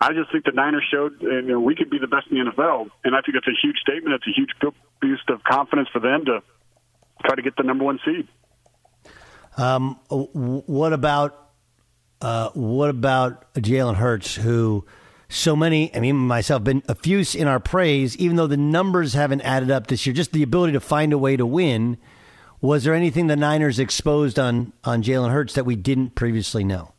[0.00, 2.48] I just think the Niners showed you know we could be the best in the
[2.48, 4.14] NFL, and I think it's a huge statement.
[4.14, 4.50] It's a huge
[5.02, 6.42] boost of confidence for them to
[7.26, 8.28] try to get the number one seed.
[9.56, 11.50] Um, what about
[12.20, 14.86] uh, what about Jalen Hurts, who
[15.30, 19.42] so many, I mean, myself, been effuse in our praise, even though the numbers haven't
[19.42, 21.98] added up this year, just the ability to find a way to win.
[22.60, 26.94] Was there anything the Niners exposed on, on Jalen Hurts that we didn't previously know?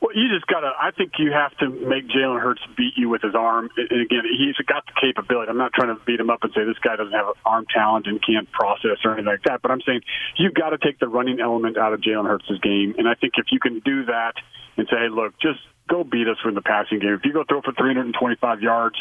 [0.00, 3.08] Well, you just got to, I think you have to make Jalen Hurts beat you
[3.08, 3.68] with his arm.
[3.76, 5.50] And again, he's got the capability.
[5.50, 7.66] I'm not trying to beat him up and say this guy doesn't have an arm
[7.72, 10.00] talent and can't process or anything like that, but I'm saying
[10.38, 12.94] you've got to take the running element out of Jalen Hurts' game.
[12.96, 14.32] And I think if you can do that
[14.76, 17.14] and say, look, just go beat us in the passing game.
[17.14, 18.96] If you go throw for 325 yards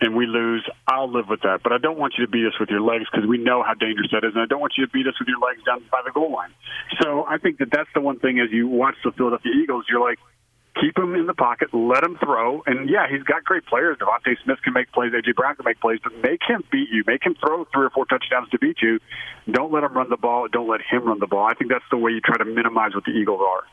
[0.00, 1.60] and we lose, I'll live with that.
[1.62, 3.74] But I don't want you to beat us with your legs because we know how
[3.74, 5.82] dangerous that is, and I don't want you to beat us with your legs down
[5.90, 6.50] by the goal line.
[7.02, 10.00] So I think that that's the one thing as you watch the Philadelphia Eagles, you're
[10.00, 10.18] like,
[10.80, 13.98] keep him in the pocket, let him throw, and yeah, he's got great players.
[13.98, 17.02] DeVonta Smith can make plays, AJ Brown can make plays, but make him beat you,
[17.06, 19.00] make him throw three or four touchdowns to beat you.
[19.50, 20.46] Don't let him run the ball.
[20.46, 21.44] Don't let him run the ball.
[21.44, 23.64] I think that's the way you try to minimize what the Eagles are.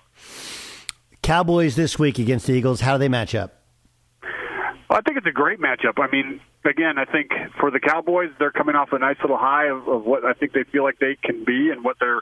[1.26, 2.82] Cowboys this week against the Eagles.
[2.82, 3.56] How do they match up?
[4.22, 5.98] Well, I think it's a great matchup.
[5.98, 9.66] I mean, again, I think for the Cowboys, they're coming off a nice little high
[9.66, 12.22] of, of what I think they feel like they can be and what they're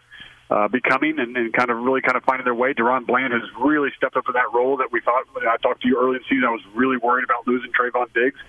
[0.50, 2.74] uh, becoming and, and kind of really kind of finding their way.
[2.74, 5.26] DaRon Bland has really stepped up in that role that we thought.
[5.36, 8.08] I talked to you early in the season, I was really worried about losing Trevon
[8.14, 8.40] Diggs.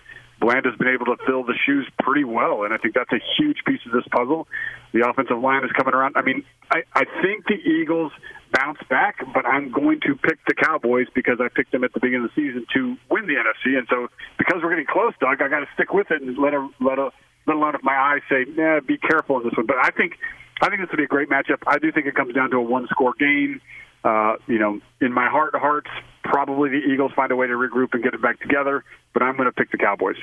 [0.41, 3.21] Bland has been able to fill the shoes pretty well, and I think that's a
[3.39, 4.47] huge piece of this puzzle.
[4.93, 6.17] The offensive line is coming around.
[6.17, 8.13] I mean, I, I think the Eagles
[8.53, 12.01] bounce back, but I'm going to pick the Cowboys because I picked them at the
[12.01, 15.41] beginning of the season to win the NFC, and so because we're getting close, Doug,
[15.43, 17.11] I got to stick with it and let a, let a,
[17.47, 19.67] let alone if my eyes say, nah, be careful in this one.
[19.67, 20.19] But I think
[20.63, 21.63] I think this would be a great matchup.
[21.67, 23.61] I do think it comes down to a one score game.
[24.05, 25.89] Uh, you know, in my heart of hearts,
[26.23, 29.37] probably the Eagles find a way to regroup and get it back together, but I'm
[29.37, 30.17] going to pick the Cowboys.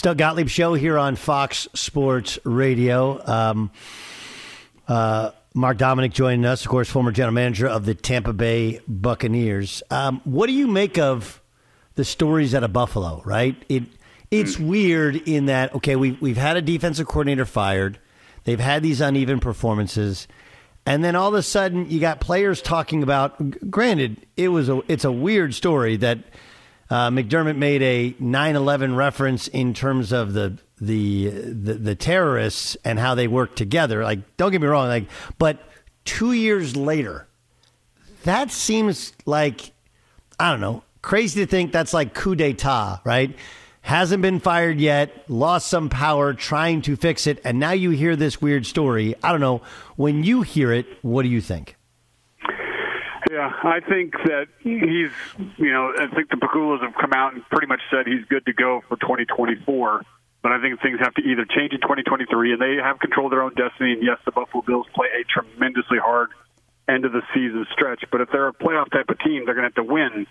[0.00, 3.20] Doug Gottlieb show here on Fox Sports Radio.
[3.26, 3.70] Um,
[4.88, 9.82] uh, Mark Dominik joining us, of course, former general manager of the Tampa Bay Buccaneers.
[9.90, 11.42] Um, what do you make of
[11.94, 13.22] the stories out of Buffalo?
[13.24, 13.84] Right, it
[14.30, 17.98] it's weird in that okay, we we've had a defensive coordinator fired,
[18.44, 20.26] they've had these uneven performances,
[20.84, 23.70] and then all of a sudden you got players talking about.
[23.70, 26.18] Granted, it was a it's a weird story that
[26.90, 32.98] uh, McDermott made a 9/11 reference in terms of the, the the the terrorists and
[32.98, 34.02] how they work together.
[34.02, 35.60] Like, don't get me wrong, like, but
[36.04, 37.28] two years later,
[38.24, 39.72] that seems like
[40.38, 43.36] I don't know, crazy to think that's like coup d'état, right?
[43.82, 48.16] Hasn't been fired yet, lost some power, trying to fix it, and now you hear
[48.16, 49.14] this weird story.
[49.22, 49.60] I don't know.
[49.96, 51.76] When you hear it, what do you think?
[53.30, 55.10] Yeah, I think that he's,
[55.56, 58.46] you know, I think the Pegulas have come out and pretty much said he's good
[58.46, 60.02] to go for 2024.
[60.42, 63.30] But I think things have to either change in 2023, and they have control of
[63.30, 63.92] their own destiny.
[63.92, 66.30] And yes, the Buffalo Bills play a tremendously hard
[66.88, 68.04] end of the season stretch.
[68.10, 70.26] But if they're a playoff type of team, they're going to have to win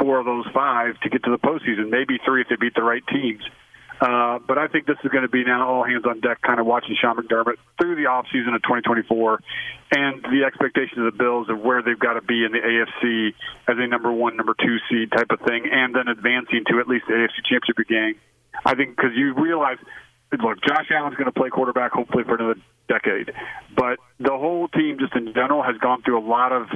[0.00, 2.82] four of those five to get to the postseason, maybe three if they beat the
[2.82, 3.42] right teams.
[4.02, 6.58] Uh, but I think this is going to be now all hands on deck, kind
[6.58, 9.38] of watching Sean McDermott through the offseason of 2024
[9.94, 13.28] and the expectations of the Bills of where they've got to be in the AFC
[13.68, 16.88] as a number one, number two seed type of thing, and then advancing to at
[16.88, 18.18] least the AFC Championship game.
[18.66, 19.78] I think because you realize,
[20.32, 23.30] look, Josh Allen's going to play quarterback hopefully for another decade,
[23.76, 26.66] but the whole team just in general has gone through a lot of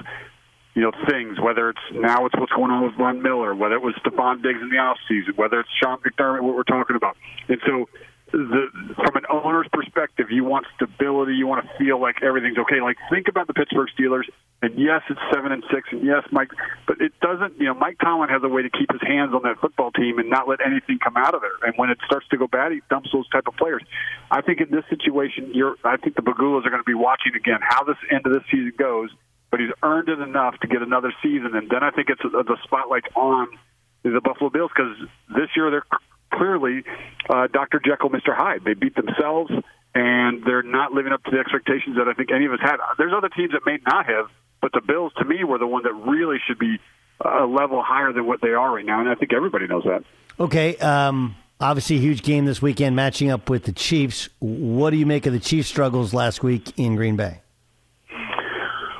[0.76, 3.82] you know, things, whether it's now it's what's going on with Von Miller, whether it
[3.82, 7.16] was Stefon Diggs in the offseason, whether it's Sean McDermott, what we're talking about.
[7.48, 7.88] And so
[8.30, 11.32] the, from an owner's perspective, you want stability.
[11.32, 12.82] You want to feel like everything's okay.
[12.82, 14.28] Like think about the Pittsburgh Steelers,
[14.60, 16.50] and yes, it's seven and six, and yes, Mike,
[16.86, 17.56] but it doesn't.
[17.56, 20.18] You know, Mike Tomlin has a way to keep his hands on that football team
[20.18, 21.56] and not let anything come out of there.
[21.62, 23.82] And when it starts to go bad, he dumps those type of players.
[24.30, 25.76] I think in this situation, you're.
[25.84, 28.42] I think the Pegulas are going to be watching again how this end of this
[28.50, 29.08] season goes
[29.50, 31.54] but he's earned it enough to get another season.
[31.54, 33.48] And then I think it's the spotlight on
[34.02, 34.96] the Buffalo Bills because
[35.28, 35.86] this year they're
[36.32, 36.84] clearly
[37.30, 37.80] uh, Dr.
[37.84, 38.36] Jekyll, Mr.
[38.36, 38.62] Hyde.
[38.64, 39.50] They beat themselves
[39.96, 42.76] and they're not living up to the expectations that I think any of us had.
[42.98, 44.26] There's other teams that may not have,
[44.60, 46.78] but the Bills, to me, were the one that really should be
[47.20, 50.04] a level higher than what they are right now, and I think everybody knows that.
[50.38, 50.76] Okay.
[50.76, 54.28] Um, obviously, huge game this weekend, matching up with the Chiefs.
[54.38, 57.40] What do you make of the Chiefs' struggles last week in Green Bay?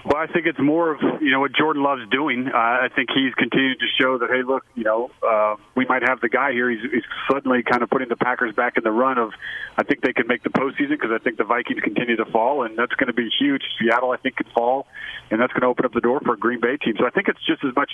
[0.07, 2.47] Well, I think it's more of you know what Jordan Love's doing.
[2.47, 6.03] Uh, I think he's continued to show that hey, look, you know, uh, we might
[6.09, 6.71] have the guy here.
[6.71, 9.33] He's, he's suddenly kind of putting the Packers back in the run of.
[9.77, 12.62] I think they can make the postseason because I think the Vikings continue to fall,
[12.62, 13.62] and that's going to be huge.
[13.81, 14.87] Seattle, I think, could fall,
[15.33, 16.95] and that's going to open up the door for a Green Bay team.
[17.01, 17.90] So I think it's just as much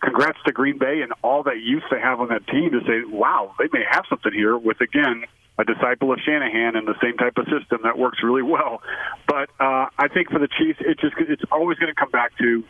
[0.00, 3.02] congrats to Green Bay and all that youth they have on that team to say,
[3.10, 5.24] wow, they may have something here with again
[5.58, 8.82] a disciple of Shanahan and the same type of system that works really well.
[9.26, 12.36] But uh, I think for the Chiefs, it just it's always going to come back
[12.38, 12.64] to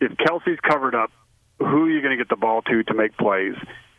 [0.00, 1.10] if Kelce's covered up,
[1.58, 3.54] who are you going to get the ball to to make plays?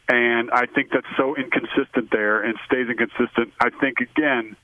[0.08, 3.54] And I think that's so inconsistent there and stays inconsistent.
[3.60, 4.56] I think again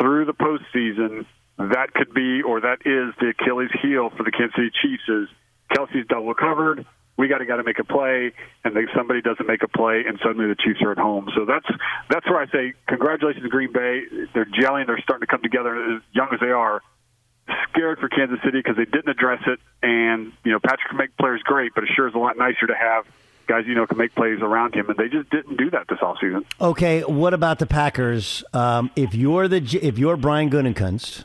[0.00, 1.26] through the postseason,
[1.58, 5.02] that could be or that is the Achilles heel for the Kansas City Chiefs.
[5.08, 5.28] Is
[5.72, 6.84] Kelce's double covered?
[7.16, 8.32] We got to got to make a play,
[8.64, 11.28] and they, somebody doesn't make a play, and suddenly the Chiefs are at home.
[11.34, 11.66] So that's
[12.08, 14.02] that's where I say congratulations to Green Bay.
[14.34, 14.86] They're gelling.
[14.86, 16.82] They're starting to come together as young as they are.
[17.70, 21.16] Scared for Kansas City because they didn't address it, and you know Patrick can make
[21.16, 23.04] players great, but it sure is a lot nicer to have
[23.46, 25.98] guys you know can make plays around him, and they just didn't do that this
[25.98, 26.44] offseason.
[26.60, 28.44] Okay, what about the Packers?
[28.54, 31.24] Um, if you're the if you're Brian Gutekunst,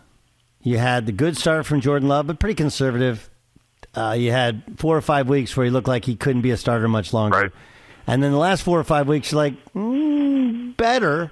[0.62, 3.30] you had the good start from Jordan Love, but pretty conservative
[3.98, 6.58] uh, you had four or five weeks where he looked like he couldn't be a
[6.58, 7.38] starter much longer.
[7.38, 7.52] Right.
[8.06, 11.32] And then the last four or five weeks, you're like, mm, better.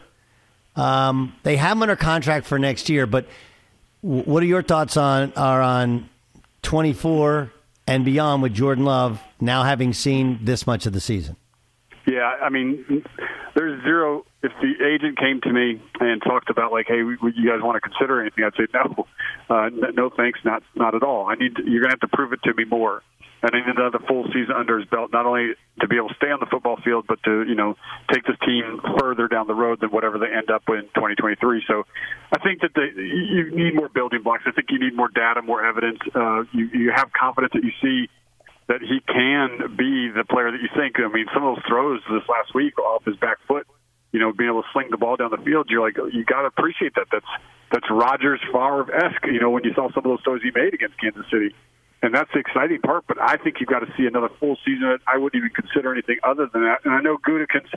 [0.76, 3.28] Um, they have him under contract for next year, but
[4.02, 6.10] what are your thoughts on are on
[6.64, 7.52] 24
[7.88, 11.38] and beyond with Jordan Love now having seen this much of the season?
[12.08, 13.04] Yeah, I mean,
[13.56, 14.26] there's zero.
[14.44, 17.82] If the agent came to me and talked about like, hey, would you guys want
[17.82, 18.44] to consider anything?
[18.44, 19.08] I'd say no,
[19.50, 21.28] uh, no, thanks, not not at all.
[21.28, 23.02] I need to, you're gonna have to prove it to me more.
[23.42, 26.16] And I need another full season under his belt, not only to be able to
[26.16, 27.76] stay on the football field, but to you know
[28.14, 31.64] take this team further down the road than whatever they end up in 2023.
[31.68, 31.84] So,
[32.32, 34.44] I think that the, you need more building blocks.
[34.46, 36.00] I think you need more data, more evidence.
[36.14, 38.10] Uh, you you have confidence that you see
[38.68, 40.98] that he can be the player that you think.
[40.98, 43.68] I mean, some of those throws this last week off his back foot,
[44.12, 46.42] you know, being able to sling the ball down the field, you're like, you got
[46.42, 47.08] to appreciate that.
[47.12, 47.30] That's
[47.72, 49.26] that's Rodgers Favre esque.
[49.26, 51.54] You know, when you saw some of those throws he made against Kansas City,
[52.02, 53.06] and that's the exciting part.
[53.08, 54.98] But I think you've got to see another full season.
[55.06, 56.86] I wouldn't even consider anything other than that.
[56.86, 57.74] And I know Gutekunst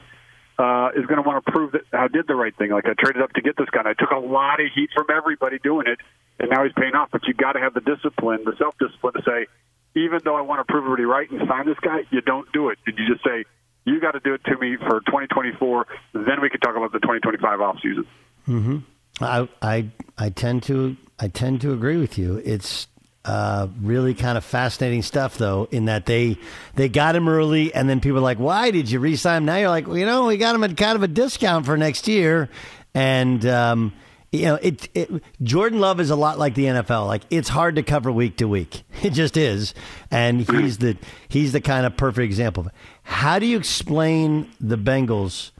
[0.59, 2.70] uh, is going to want to prove that I did the right thing.
[2.70, 3.81] Like I traded up to get this guy.
[3.81, 5.98] And I took a lot of heat from everybody doing it,
[6.38, 7.09] and now he's paying off.
[7.11, 9.46] But you got to have the discipline, the self discipline to say
[9.94, 12.68] even though I want to prove everybody right and sign this guy, you don't do
[12.68, 12.79] it.
[12.87, 13.44] You just say,
[13.85, 15.87] you got to do it to me for 2024.
[16.12, 18.07] Then we can talk about the 2025 offseason.
[18.46, 18.79] Mm-hmm.
[19.20, 22.40] I, I, I tend to, I tend to agree with you.
[22.44, 22.87] It's
[23.24, 26.38] uh, really kind of fascinating stuff, though, in that they
[26.77, 29.57] they got him early, and then people are like, "Why did you re-sign him?" Now
[29.57, 32.09] you're like, well, you know, we got him at kind of a discount for next
[32.09, 32.48] year,
[32.94, 33.92] and um,
[34.31, 35.11] you know, it, it,
[35.43, 37.07] Jordan Love is a lot like the NFL.
[37.07, 38.83] Like it's hard to cover week to week.
[39.01, 39.75] It just is,
[40.11, 40.97] and he's the
[41.29, 42.62] he's the kind of perfect example.
[42.62, 42.73] of it.
[43.05, 45.53] How do you explain the Bengals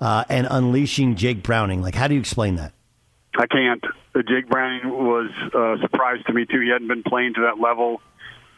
[0.00, 1.82] uh, and unleashing Jake Browning?
[1.82, 2.72] Like, how do you explain that?
[3.36, 3.84] I can't.
[4.14, 6.60] Uh, Jake Browning was a surprise to me too.
[6.60, 8.00] He hadn't been playing to that level.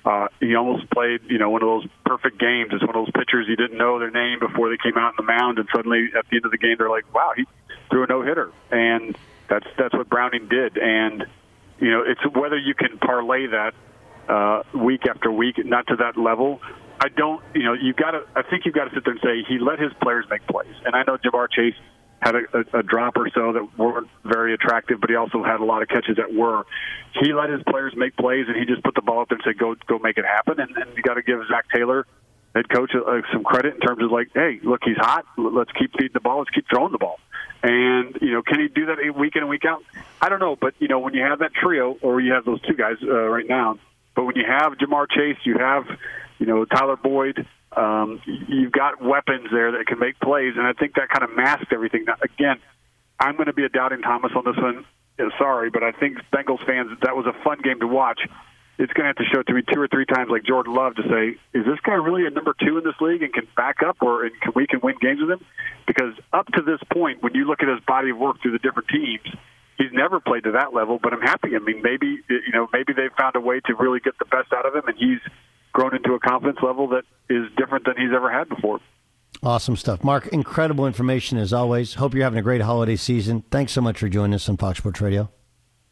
[0.05, 2.71] Uh, he almost played, you know, one of those perfect games.
[2.73, 5.15] It's one of those pitchers you didn't know their name before they came out on
[5.19, 7.47] the mound, and suddenly at the end of the game, they're like, "Wow, he
[7.91, 9.17] threw a no hitter!" And
[9.51, 11.27] that's that's what Browning did, and
[11.79, 13.75] you know it's whether you can parlay that
[14.29, 16.61] uh, week after week, not to that level.
[17.03, 18.21] I don't, you know, you got to.
[18.37, 20.75] I think you've got to sit there and say he let his players make plays,
[20.85, 21.75] and I know Ja'Marr Chase
[22.21, 25.61] had a, a, a drop or so that weren't very attractive, but he also had
[25.61, 26.65] a lot of catches that were.
[27.21, 29.45] He let his players make plays, and he just put the ball up there and
[29.45, 32.07] said, "Go, go, make it happen." And, and you got to give Zac Taylor,
[32.55, 35.25] head coach, uh, some credit in terms of like, "Hey, look, he's hot.
[35.37, 36.39] Let's keep feeding the ball.
[36.39, 37.19] Let's keep throwing the ball."
[37.63, 39.83] And you know, can he do that week in and week out?
[40.21, 42.61] I don't know, but you know, when you have that trio, or you have those
[42.63, 43.79] two guys uh, right now,
[44.15, 45.85] but when you have Ja'Marr Chase, you have
[46.39, 47.47] you know Tyler Boyd.
[47.77, 51.37] Um, you've got weapons there that can make plays, and I think that kind of
[51.37, 52.05] masked everything.
[52.05, 52.57] Now, again,
[53.19, 54.85] I'm going to be a doubting Thomas on this one.
[55.39, 58.21] Sorry, but I think Bengals fans that was a fun game to watch
[58.81, 60.73] it's going to have to show it to me two or three times, like Jordan
[60.73, 63.47] Love, to say, is this guy really a number two in this league and can
[63.55, 65.45] back up, or and can, we can win games with him?
[65.87, 68.59] Because up to this point, when you look at his body of work through the
[68.59, 69.29] different teams,
[69.77, 70.99] he's never played to that level.
[71.01, 71.55] But I'm happy.
[71.55, 74.51] I mean, maybe you know, maybe they've found a way to really get the best
[74.57, 75.21] out of him, and he's
[75.75, 78.81] grown into a confidence level that is different than he's ever had before.
[79.43, 80.03] Awesome stuff.
[80.03, 81.95] Mark, incredible information as always.
[81.95, 83.45] Hope you're having a great holiday season.
[83.51, 85.31] Thanks so much for joining us on Fox Sports Radio.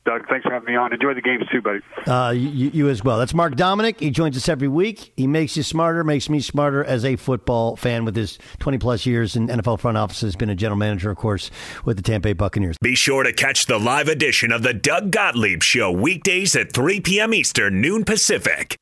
[0.08, 0.90] Doug, thanks for having me on.
[0.90, 1.80] Enjoy the games too, buddy.
[2.06, 3.18] Uh, you, you as well.
[3.18, 4.00] That's Mark Dominik.
[4.00, 5.12] He joins us every week.
[5.18, 9.04] He makes you smarter, makes me smarter as a football fan with his 20 plus
[9.04, 10.34] years in NFL front offices.
[10.34, 11.50] Been a general manager, of course,
[11.84, 12.78] with the Tampa Bay Buccaneers.
[12.80, 17.00] Be sure to catch the live edition of the Doug Gottlieb Show weekdays at 3
[17.00, 17.34] p.m.
[17.34, 18.78] Eastern, noon Pacific.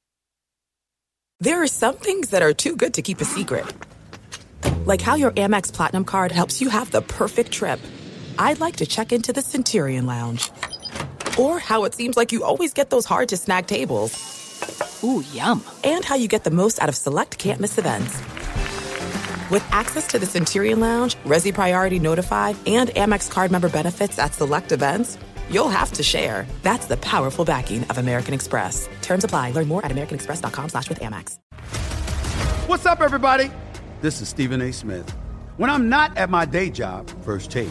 [1.41, 3.67] There are some things that are too good to keep a secret.
[4.85, 7.81] Like how your Amex Platinum card helps you have the perfect trip.
[8.39, 10.53] I'd like to check into the Centurion Lounge.
[11.39, 15.03] Or how it seems like you always get those hard to snag tables.
[15.05, 15.63] Ooh, yum.
[15.85, 18.19] And how you get the most out of select can't miss events.
[19.51, 24.35] With access to the Centurion Lounge, Resy Priority Notified, and Amex card member benefits at
[24.35, 25.19] select events,
[25.51, 26.47] you'll have to share.
[26.63, 28.89] That's the powerful backing of American Express.
[29.03, 29.53] Terms apply.
[29.53, 31.39] Learn more at americanexpress.com slash with Amex.
[32.69, 33.51] What's up, everybody?
[34.01, 34.73] This is Stephen A.
[34.73, 35.09] Smith.
[35.57, 37.71] When I'm not at my day job, First Take,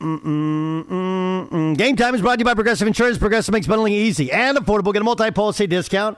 [0.00, 1.76] Mm-mm-mm-mm.
[1.76, 3.18] Game time is brought to you by Progressive Insurance.
[3.18, 4.92] Progressive makes bundling easy and affordable.
[4.92, 6.16] Get a multi-policy discount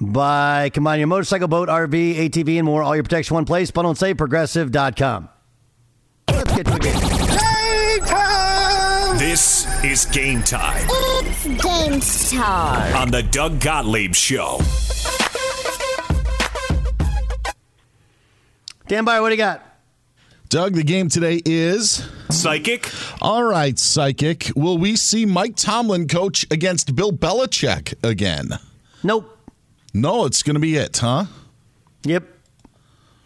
[0.00, 2.82] by combining your motorcycle, boat, RV, ATV, and more.
[2.82, 3.70] All your protection in one place.
[3.70, 4.16] Bundle and save.
[4.16, 5.28] Progressive.com.
[6.28, 7.00] Let's get to the game.
[7.00, 9.18] Game time!
[9.18, 12.00] This is game time It's game
[12.40, 12.96] time.
[12.96, 14.60] on the Doug Gottlieb Show.
[18.88, 19.64] Dan Beyer, what do you got?
[20.52, 22.90] Doug, the game today is Psychic.
[23.22, 24.52] All right, Psychic.
[24.54, 28.50] Will we see Mike Tomlin coach against Bill Belichick again?
[29.02, 29.34] Nope.
[29.94, 31.24] No, it's going to be it, huh?
[32.04, 32.24] Yep.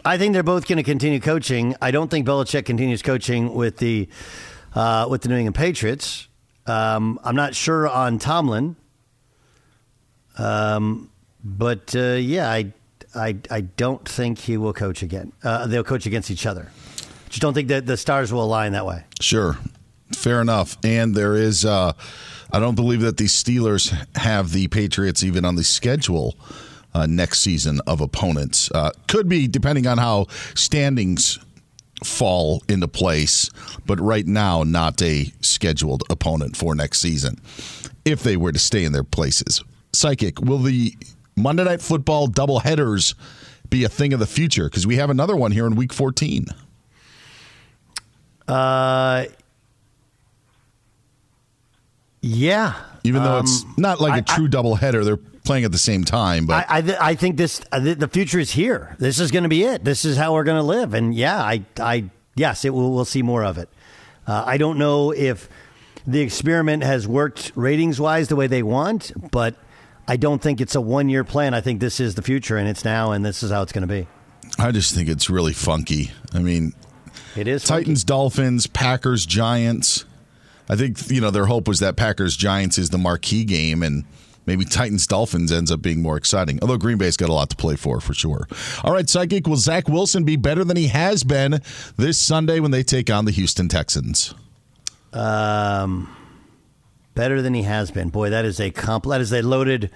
[0.04, 1.74] I think they're both going to continue coaching.
[1.82, 4.08] I don't think Belichick continues coaching with the
[4.76, 6.28] uh, with the New England Patriots.
[6.68, 8.76] Um, I'm not sure on Tomlin.
[10.38, 11.10] Um,
[11.42, 12.72] but uh, yeah, I,
[13.16, 15.32] I I don't think he will coach again.
[15.42, 16.70] Uh, they'll coach against each other.
[17.36, 19.04] Just don't think that the stars will align that way.
[19.20, 19.58] Sure.
[20.14, 20.78] Fair enough.
[20.82, 21.92] And there is, uh,
[22.50, 26.34] I don't believe that the Steelers have the Patriots even on the schedule
[26.94, 28.70] uh, next season of opponents.
[28.70, 31.38] Uh, could be, depending on how standings
[32.02, 33.50] fall into place,
[33.84, 37.38] but right now, not a scheduled opponent for next season
[38.06, 39.62] if they were to stay in their places.
[39.92, 40.96] Psychic, will the
[41.36, 43.14] Monday Night Football double headers
[43.68, 44.70] be a thing of the future?
[44.70, 46.46] Because we have another one here in week 14.
[48.48, 49.24] Uh,
[52.20, 52.74] yeah.
[53.04, 55.78] Even though Um, it's not like a I- true double header, they're playing at the
[55.78, 56.46] same time.
[56.46, 58.96] But I, I, I think this uh, the the future is here.
[58.98, 59.84] This is going to be it.
[59.84, 60.92] This is how we're going to live.
[60.94, 63.68] And yeah, I, I yes, it will, we'll see more of it.
[64.26, 65.48] Uh, I don't know if
[66.04, 69.54] the experiment has worked ratings wise the way they want, but
[70.08, 71.54] I don't think it's a one year plan.
[71.54, 73.86] I think this is the future, and it's now, and this is how it's going
[73.86, 74.08] to be.
[74.58, 76.10] I just think it's really funky.
[76.34, 76.72] I mean,
[77.38, 80.04] it is Titans, Dolphins, Packers, Giants.
[80.68, 84.04] I think you know their hope was that Packers Giants is the marquee game, and
[84.46, 86.58] maybe Titans Dolphins ends up being more exciting.
[86.60, 88.48] Although Green Bay's got a lot to play for, for sure.
[88.82, 89.46] All right, psychic.
[89.46, 91.60] Will Zach Wilson be better than he has been
[91.96, 94.34] this Sunday when they take on the Houston Texans?
[95.12, 96.14] Um,
[97.14, 98.10] better than he has been.
[98.10, 99.04] Boy, that is a comp.
[99.04, 99.90] That is a loaded.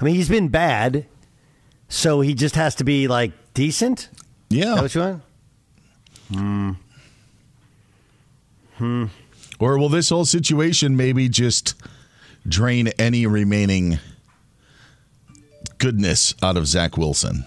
[0.00, 1.06] I mean, he's been bad,
[1.88, 4.08] so he just has to be like decent.
[4.48, 4.76] Yeah.
[4.76, 5.22] That what you want?
[6.32, 6.72] Hmm.
[8.76, 9.04] Hmm.
[9.58, 11.74] Or will this whole situation maybe just
[12.46, 13.98] drain any remaining
[15.78, 17.44] goodness out of Zach Wilson?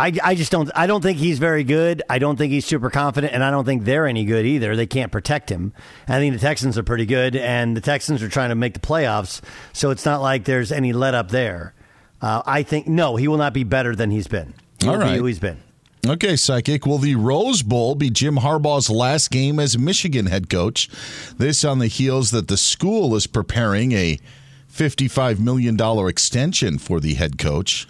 [0.00, 2.02] I, I just don't I don't think he's very good.
[2.08, 4.76] I don't think he's super confident, and I don't think they're any good either.
[4.76, 5.72] They can't protect him.
[6.06, 8.80] I think the Texans are pretty good, and the Texans are trying to make the
[8.80, 9.40] playoffs,
[9.72, 11.74] so it's not like there's any let up there.
[12.22, 14.54] Uh, I think no, he will not be better than he's been.
[14.86, 15.60] All be who he's been.
[16.06, 16.86] Okay, Psychic.
[16.86, 20.88] Will the Rose Bowl be Jim Harbaugh's last game as Michigan head coach?
[21.36, 24.18] This on the heels that the school is preparing a
[24.72, 25.76] $55 million
[26.08, 27.86] extension for the head coach.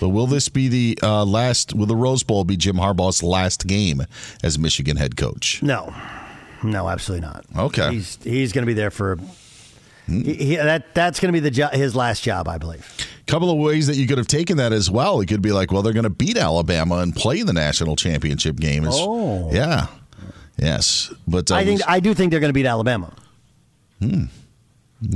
[0.00, 3.66] But will this be the uh, last, will the Rose Bowl be Jim Harbaugh's last
[3.66, 4.02] game
[4.42, 5.62] as Michigan head coach?
[5.62, 5.94] No,
[6.64, 7.44] no, absolutely not.
[7.56, 7.92] Okay.
[7.94, 9.18] He's he's going to be there for
[10.08, 10.92] he, he- that.
[10.94, 12.84] That's going to be the jo- his last job, I believe.
[13.26, 15.20] Couple of ways that you could have taken that as well.
[15.20, 18.56] It could be like, well, they're going to beat Alabama and play the national championship
[18.56, 18.82] game.
[18.84, 19.50] It's- Oh.
[19.52, 19.86] yeah,
[20.58, 23.12] yes, but uh, I think I do think they're going to beat Alabama.
[24.00, 24.24] Hmm.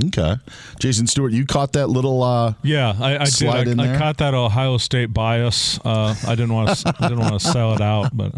[0.05, 0.35] Okay,
[0.79, 3.33] Jason Stewart, you caught that little uh, Yeah, I, I did.
[3.33, 3.97] slide in I, I there.
[3.97, 5.79] caught that Ohio State bias.
[5.83, 6.93] Uh, I didn't want to.
[6.99, 8.31] I didn't want to sell it out, but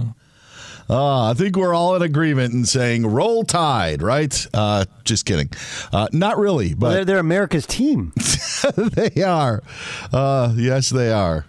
[0.92, 4.48] uh, I think we're all in agreement in saying roll tide, right?
[4.54, 5.50] Uh, just kidding.
[5.94, 8.12] Uh, not really, Well, but they're, they're America's team.
[8.76, 9.64] they are.
[10.12, 11.46] Uh, yes, they are.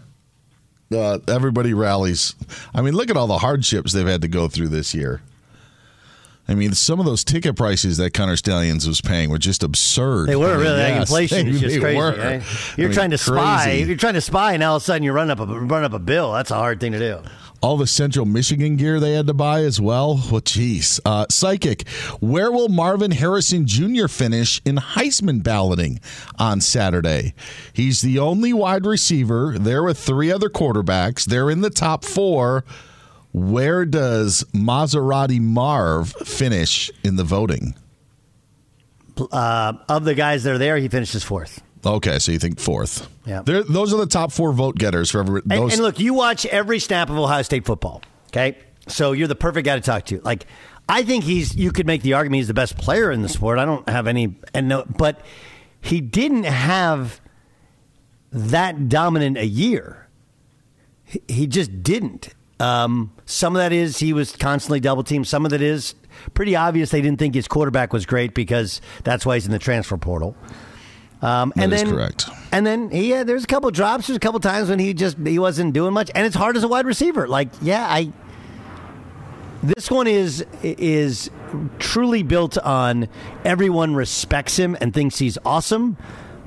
[0.95, 2.35] Uh, everybody rallies.
[2.75, 5.23] I mean, look at all the hardships they've had to go through this year.
[6.49, 10.29] I mean, some of those ticket prices that Connor Stalions was paying were just absurd.
[10.29, 11.99] They were I mean, really yes, inflation is just crazy.
[11.99, 12.43] eh?
[12.77, 13.73] You're mean, trying to spy.
[13.73, 15.93] You're trying to spy, and all of a sudden you run up a run up
[15.93, 16.33] a bill.
[16.33, 17.23] That's a hard thing to do.
[17.63, 20.21] All the Central Michigan gear they had to buy as well.
[20.31, 21.01] Well, geez.
[21.05, 21.89] Uh, Psychic,
[22.21, 24.09] where will Marvin Harrison Jr.
[24.09, 26.01] finish in Heisman balloting
[26.39, 27.35] on Saturday?
[27.73, 29.57] He's the only wide receiver.
[29.59, 31.25] There with three other quarterbacks.
[31.25, 32.65] They're in the top four.
[33.33, 37.75] Where does Maserati Marv finish in the voting?
[39.31, 41.63] Uh, of the guys that are there, he finishes fourth.
[41.85, 43.09] Okay, so you think fourth?
[43.27, 43.43] Yeah.
[43.43, 45.43] They're, those are the top four vote getters for every.
[45.43, 48.03] And, Those, and look, you watch every snap of Ohio State football.
[48.29, 48.57] Okay,
[48.87, 50.21] so you're the perfect guy to talk to.
[50.21, 50.47] Like,
[50.89, 51.57] I think he's.
[51.57, 53.59] You could make the argument he's the best player in the sport.
[53.59, 55.21] I don't have any, and no, but
[55.81, 57.21] he didn't have
[58.31, 60.07] that dominant a year.
[61.05, 62.35] He, he just didn't.
[62.61, 65.27] Um, some of that is he was constantly double teamed.
[65.27, 65.97] Some of that is
[66.33, 66.91] pretty obvious.
[66.91, 70.37] They didn't think his quarterback was great because that's why he's in the transfer portal.
[71.23, 72.29] Um, and That is then, correct.
[72.51, 74.09] And then he had, there's a couple drops.
[74.09, 76.65] There's a couple times when he just he wasn't doing much, and it's hard as
[76.65, 77.29] a wide receiver.
[77.29, 78.13] Like, yeah, I.
[79.63, 81.31] This one is is
[81.79, 83.09] truly built on
[83.45, 85.97] everyone respects him and thinks he's awesome,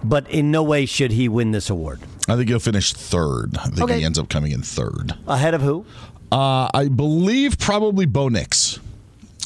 [0.04, 2.02] but in no way should he win this award.
[2.28, 3.58] I think he'll finish third.
[3.58, 4.00] I think Okay.
[4.00, 5.14] he ends up coming in third.
[5.28, 5.86] Ahead of who?
[6.32, 8.80] Uh, I believe probably Bo Nix.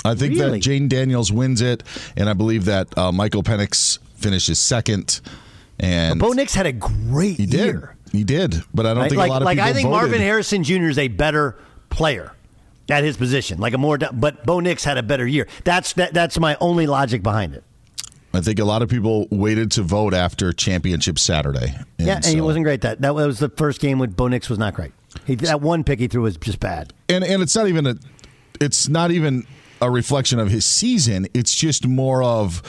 [0.04, 0.60] I think Really?
[0.60, 1.84] that Jayden Daniels wins it,
[2.18, 5.22] and I believe that uh, Michael Penix finishes second.
[5.80, 7.66] And Bo Nix had a great he did.
[7.66, 7.96] year.
[8.12, 9.88] He did, but I don't Like, think like, a lot of like people I think
[9.88, 10.02] voted.
[10.02, 10.84] Marvin Harrison Jr.
[10.90, 11.56] is a better
[11.90, 12.32] player
[12.90, 13.98] at his position, like a more.
[13.98, 15.48] But Bo Nix had a better year.
[15.64, 17.64] That's that, that's my only logic behind it.
[18.34, 21.74] I think a lot of people waited to vote after Championship Saturday.
[21.98, 22.82] And yeah, and he so- wasn't great.
[22.82, 24.92] That that was the first game with Bo Nix was not great.
[25.26, 26.94] He, that one pick he threw was just bad.
[27.08, 27.96] and and it's not even a
[28.60, 29.46] it's not even
[29.82, 32.62] a reflection of his season it's just more of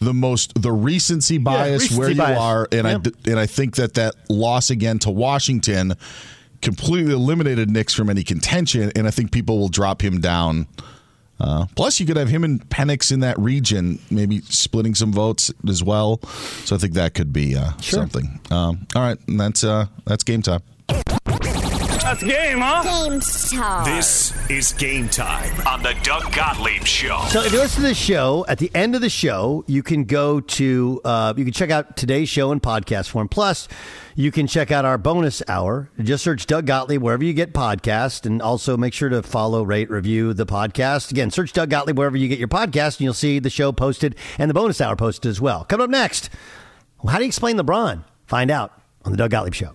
[0.00, 2.38] the most the recency bias recency where you bias.
[2.38, 3.06] are and Yep.
[3.26, 5.94] I and I think that that loss again to Washington
[6.62, 10.66] completely eliminated Nix from any contention and I think people will drop him down
[11.40, 15.52] uh, plus, you could have him and Penix in that region, maybe splitting some votes
[15.68, 16.20] as well.
[16.64, 18.40] So I think that could be uh, something.
[18.50, 20.62] Um, all right, and that's uh, that's game time.
[22.08, 22.82] That's game, huh?
[22.84, 23.84] Game time.
[23.84, 27.22] This is game time on the Doug Gottlieb Show.
[27.28, 30.04] So if you listen to the show, at the end of the show, you can
[30.04, 33.28] go to uh, you can check out today's show in podcast form.
[33.28, 33.68] Plus,
[34.14, 35.90] you can check out our bonus hour.
[36.00, 39.90] Just search Doug Gottlieb wherever you get podcast, and also make sure to follow, rate,
[39.90, 41.10] review the podcast.
[41.10, 44.16] Again, search Doug Gottlieb wherever you get your podcast, and you'll see the show posted
[44.38, 45.66] and the bonus hour posted as well.
[45.66, 46.30] Coming up next,
[47.06, 48.02] how do you explain LeBron?
[48.24, 48.72] Find out
[49.04, 49.74] on the Doug Gottlieb Show.